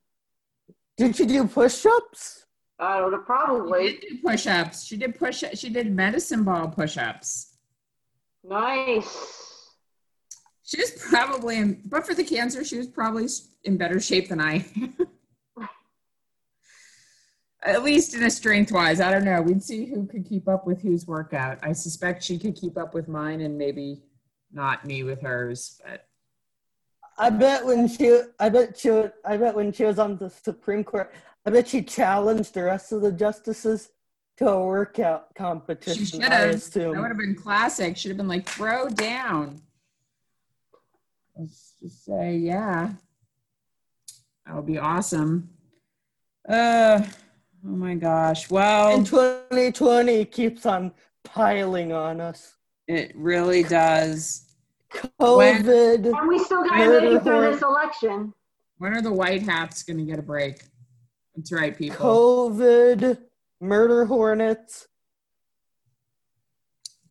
Did 0.97 1.15
she 1.17 1.27
do 1.27 1.47
push-ups? 1.47 2.47
I 2.79 3.01
don't 3.01 3.11
know. 3.11 3.19
She 3.19 3.25
Probably. 3.25 3.91
did 3.93 4.01
do 4.01 4.19
push-ups. 4.25 4.85
She 4.85 4.97
did 4.97 5.19
push. 5.19 5.43
She 5.55 5.69
did 5.69 5.93
medicine 5.95 6.45
ball 6.45 6.69
push-ups. 6.69 7.48
Nice. 8.45 9.73
She 10.63 10.81
was 10.81 10.91
probably, 10.91 11.57
in, 11.57 11.81
but 11.87 12.07
for 12.07 12.15
the 12.15 12.25
cancer, 12.25 12.65
she 12.65 12.77
was 12.77 12.87
probably 12.87 13.27
in 13.65 13.77
better 13.79 14.01
shape 14.01 14.29
than 14.29 14.41
I. 14.41 14.67
At 17.63 17.83
least 17.83 18.15
in 18.15 18.23
a 18.23 18.31
strength 18.31 18.71
wise, 18.71 19.01
I 19.01 19.11
don't 19.11 19.25
know. 19.25 19.43
We'd 19.43 19.63
see 19.63 19.87
who 19.87 20.07
could 20.07 20.29
keep 20.29 20.47
up 20.47 20.67
with 20.67 20.83
whose 20.83 21.07
workout. 21.07 21.59
I 21.63 21.73
suspect 21.73 22.23
she 22.23 22.39
could 22.39 22.55
keep 22.55 22.77
up 22.77 22.95
with 22.95 23.09
mine, 23.09 23.41
and 23.41 23.59
maybe 23.59 24.03
not 24.53 24.85
me 24.85 25.03
with 25.03 25.23
hers. 25.23 25.81
But 25.85 26.07
I 27.17 27.31
bet 27.31 27.65
when 27.65 27.89
she, 27.89 28.21
I 28.39 28.49
bet 28.49 28.79
she, 28.79 28.91
I 29.25 29.37
bet 29.37 29.57
when 29.57 29.73
she 29.73 29.85
was 29.85 29.99
on 29.99 30.19
the 30.19 30.31
Supreme 30.31 30.85
Court, 30.85 31.13
I 31.45 31.51
bet 31.51 31.69
she 31.69 31.83
challenged 31.83 32.55
the 32.55 32.65
rest 32.65 32.93
of 32.93 33.01
the 33.01 33.11
justices 33.11 33.89
to 34.39 34.49
a 34.49 34.65
workout 34.65 35.27
she 35.29 35.35
competition. 35.35 36.05
should 36.05 36.23
I 36.23 36.35
have. 36.35 36.71
That 36.73 36.89
would 36.89 37.09
have 37.09 37.19
been 37.19 37.35
classic. 37.35 37.97
Should 37.97 38.11
have 38.11 38.19
been 38.19 38.29
like 38.29 38.49
throw 38.49 38.89
down. 38.89 39.61
Let's 41.37 41.75
just 41.81 42.05
say, 42.05 42.37
yeah, 42.37 42.93
that 44.47 44.57
would 44.57 44.67
be 44.67 44.79
awesome. 44.79 45.51
Uh, 46.49 47.03
oh 47.05 47.69
my 47.69 47.95
gosh. 47.95 48.51
Well, 48.51 48.97
And 48.97 49.07
2020 49.07 50.25
keeps 50.27 50.67
on 50.67 50.93
piling 51.25 51.93
on 51.93 52.21
us. 52.21 52.55
It 52.87 53.13
really 53.15 53.63
does. 53.63 54.45
COVID. 55.21 56.19
And 56.19 56.29
we 56.29 56.39
still 56.39 56.65
got 56.65 56.79
to 56.79 56.87
Murder 56.87 57.11
make 57.11 57.21
it 57.21 57.23
through 57.23 57.53
this 57.53 57.63
election. 57.63 58.33
When 58.79 58.97
are 58.97 59.03
the 59.03 59.13
white 59.13 59.43
hats 59.43 59.83
going 59.83 59.99
to 59.99 60.05
get 60.05 60.19
a 60.19 60.23
break? 60.23 60.63
That's 61.37 61.53
right, 61.53 61.77
people. 61.77 62.51
COVID, 62.51 63.19
murder 63.61 64.05
hornets, 64.05 64.87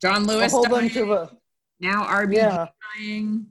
John 0.01 0.25
Lewis, 0.25 0.51
a 0.51 0.55
whole 0.55 0.63
dying. 0.63 0.75
bunch 0.75 0.95
of 0.95 1.11
uh, 1.11 1.27
now 1.79 2.05
RBG 2.05 2.35
yeah, 2.35 2.67
dying. 2.97 3.47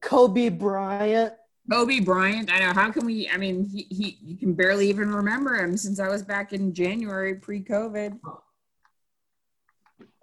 Kobe 0.00 0.48
Bryant. 0.48 1.34
Kobe 1.70 2.00
Bryant. 2.00 2.52
I 2.52 2.58
know. 2.60 2.72
How 2.72 2.90
can 2.90 3.06
we? 3.06 3.28
I 3.28 3.36
mean, 3.36 3.64
he, 3.64 3.86
he 3.90 4.18
you 4.22 4.36
can 4.36 4.54
barely 4.54 4.88
even 4.88 5.12
remember 5.12 5.54
him 5.56 5.76
since 5.76 6.00
I 6.00 6.08
was 6.08 6.22
back 6.22 6.52
in 6.52 6.74
January 6.74 7.34
pre-COVID. 7.36 8.18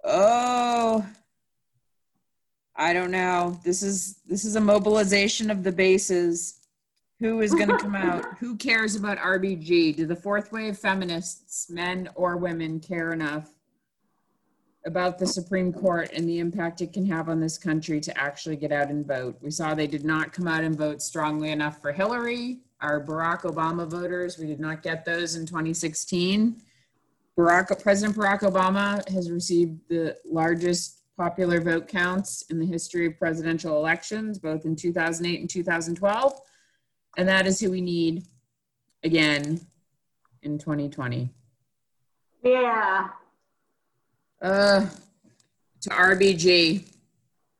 Oh, 0.04 1.06
I 2.76 2.92
don't 2.92 3.10
know. 3.10 3.58
This 3.64 3.82
is 3.82 4.20
this 4.26 4.44
is 4.44 4.56
a 4.56 4.60
mobilization 4.60 5.50
of 5.50 5.62
the 5.62 5.72
bases. 5.72 6.59
Who 7.20 7.42
is 7.42 7.52
going 7.54 7.68
to 7.68 7.76
come 7.76 7.94
out? 7.96 8.38
Who 8.38 8.56
cares 8.56 8.96
about 8.96 9.18
RBG? 9.18 9.96
Do 9.96 10.06
the 10.06 10.16
fourth 10.16 10.50
wave 10.52 10.78
feminists, 10.78 11.70
men 11.70 12.08
or 12.14 12.38
women, 12.38 12.80
care 12.80 13.12
enough 13.12 13.50
about 14.86 15.18
the 15.18 15.26
Supreme 15.26 15.70
Court 15.70 16.10
and 16.14 16.26
the 16.26 16.38
impact 16.38 16.80
it 16.80 16.94
can 16.94 17.04
have 17.04 17.28
on 17.28 17.38
this 17.38 17.58
country 17.58 18.00
to 18.00 18.18
actually 18.18 18.56
get 18.56 18.72
out 18.72 18.88
and 18.88 19.06
vote? 19.06 19.36
We 19.42 19.50
saw 19.50 19.74
they 19.74 19.86
did 19.86 20.04
not 20.04 20.32
come 20.32 20.48
out 20.48 20.64
and 20.64 20.76
vote 20.76 21.02
strongly 21.02 21.50
enough 21.50 21.82
for 21.82 21.92
Hillary. 21.92 22.60
Our 22.80 23.04
Barack 23.04 23.42
Obama 23.42 23.86
voters, 23.86 24.38
we 24.38 24.46
did 24.46 24.60
not 24.60 24.82
get 24.82 25.04
those 25.04 25.36
in 25.36 25.44
2016. 25.44 26.62
Barack, 27.36 27.82
President 27.82 28.16
Barack 28.16 28.40
Obama 28.40 29.06
has 29.10 29.30
received 29.30 29.78
the 29.90 30.16
largest 30.24 31.02
popular 31.18 31.60
vote 31.60 31.86
counts 31.86 32.44
in 32.48 32.58
the 32.58 32.64
history 32.64 33.04
of 33.04 33.18
presidential 33.18 33.76
elections, 33.76 34.38
both 34.38 34.64
in 34.64 34.74
2008 34.74 35.40
and 35.40 35.50
2012. 35.50 36.40
And 37.16 37.28
that 37.28 37.46
is 37.46 37.60
who 37.60 37.70
we 37.70 37.80
need 37.80 38.24
again 39.02 39.60
in 40.42 40.58
2020. 40.58 41.30
Yeah. 42.42 43.08
Uh, 44.40 44.86
to 45.82 45.90
RBG. 45.90 46.84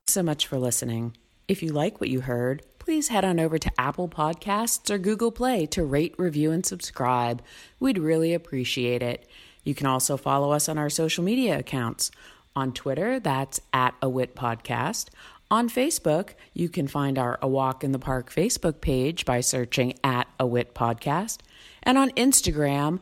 so 0.07 0.23
much 0.23 0.47
for 0.47 0.59
listening. 0.59 1.17
If 1.47 1.63
you 1.63 1.73
like 1.73 2.01
what 2.01 2.11
you 2.11 2.21
heard, 2.21 2.63
please 2.79 3.09
head 3.09 3.25
on 3.25 3.39
over 3.39 3.59
to 3.59 3.71
Apple 3.79 4.09
Podcasts 4.09 4.91
or 4.91 4.99
Google 4.99 5.31
Play 5.31 5.67
to 5.67 5.85
rate, 5.85 6.15
review, 6.19 6.51
and 6.51 6.65
subscribe. 6.65 7.43
We'd 7.79 7.99
really 7.99 8.33
appreciate 8.35 9.03
it. 9.03 9.29
You 9.65 9.75
can 9.75 9.87
also 9.87 10.17
follow 10.17 10.53
us 10.53 10.69
on 10.69 10.79
our 10.79 10.91
social 10.91 11.23
media 11.23 11.59
accounts. 11.59 12.11
On 12.57 12.73
Twitter, 12.73 13.21
that's 13.21 13.61
at 13.73 13.95
a 14.03 14.09
wit 14.09 14.35
podcast. 14.35 15.09
On 15.53 15.69
Facebook, 15.69 16.35
you 16.55 16.69
can 16.69 16.87
find 16.87 17.19
our 17.19 17.37
A 17.43 17.49
Walk 17.49 17.83
in 17.83 17.91
the 17.91 17.99
Park 17.99 18.33
Facebook 18.33 18.81
page 18.81 19.25
by 19.25 19.41
searching 19.41 19.95
at 20.05 20.29
a 20.39 20.47
wit 20.47 20.75
podcast. 20.75 21.39
And 21.83 21.99
on 21.99 22.11
Instagram, 22.11 23.01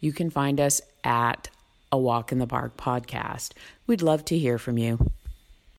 you 0.00 0.12
can 0.12 0.30
find 0.30 0.58
us 0.60 0.80
at 1.04 1.50
a 1.92 1.98
Walk 1.98 2.32
in 2.32 2.38
the 2.38 2.46
Park 2.46 2.78
podcast. 2.78 3.50
We'd 3.86 4.00
love 4.00 4.24
to 4.26 4.38
hear 4.38 4.56
from 4.56 4.78
you. 4.78 5.10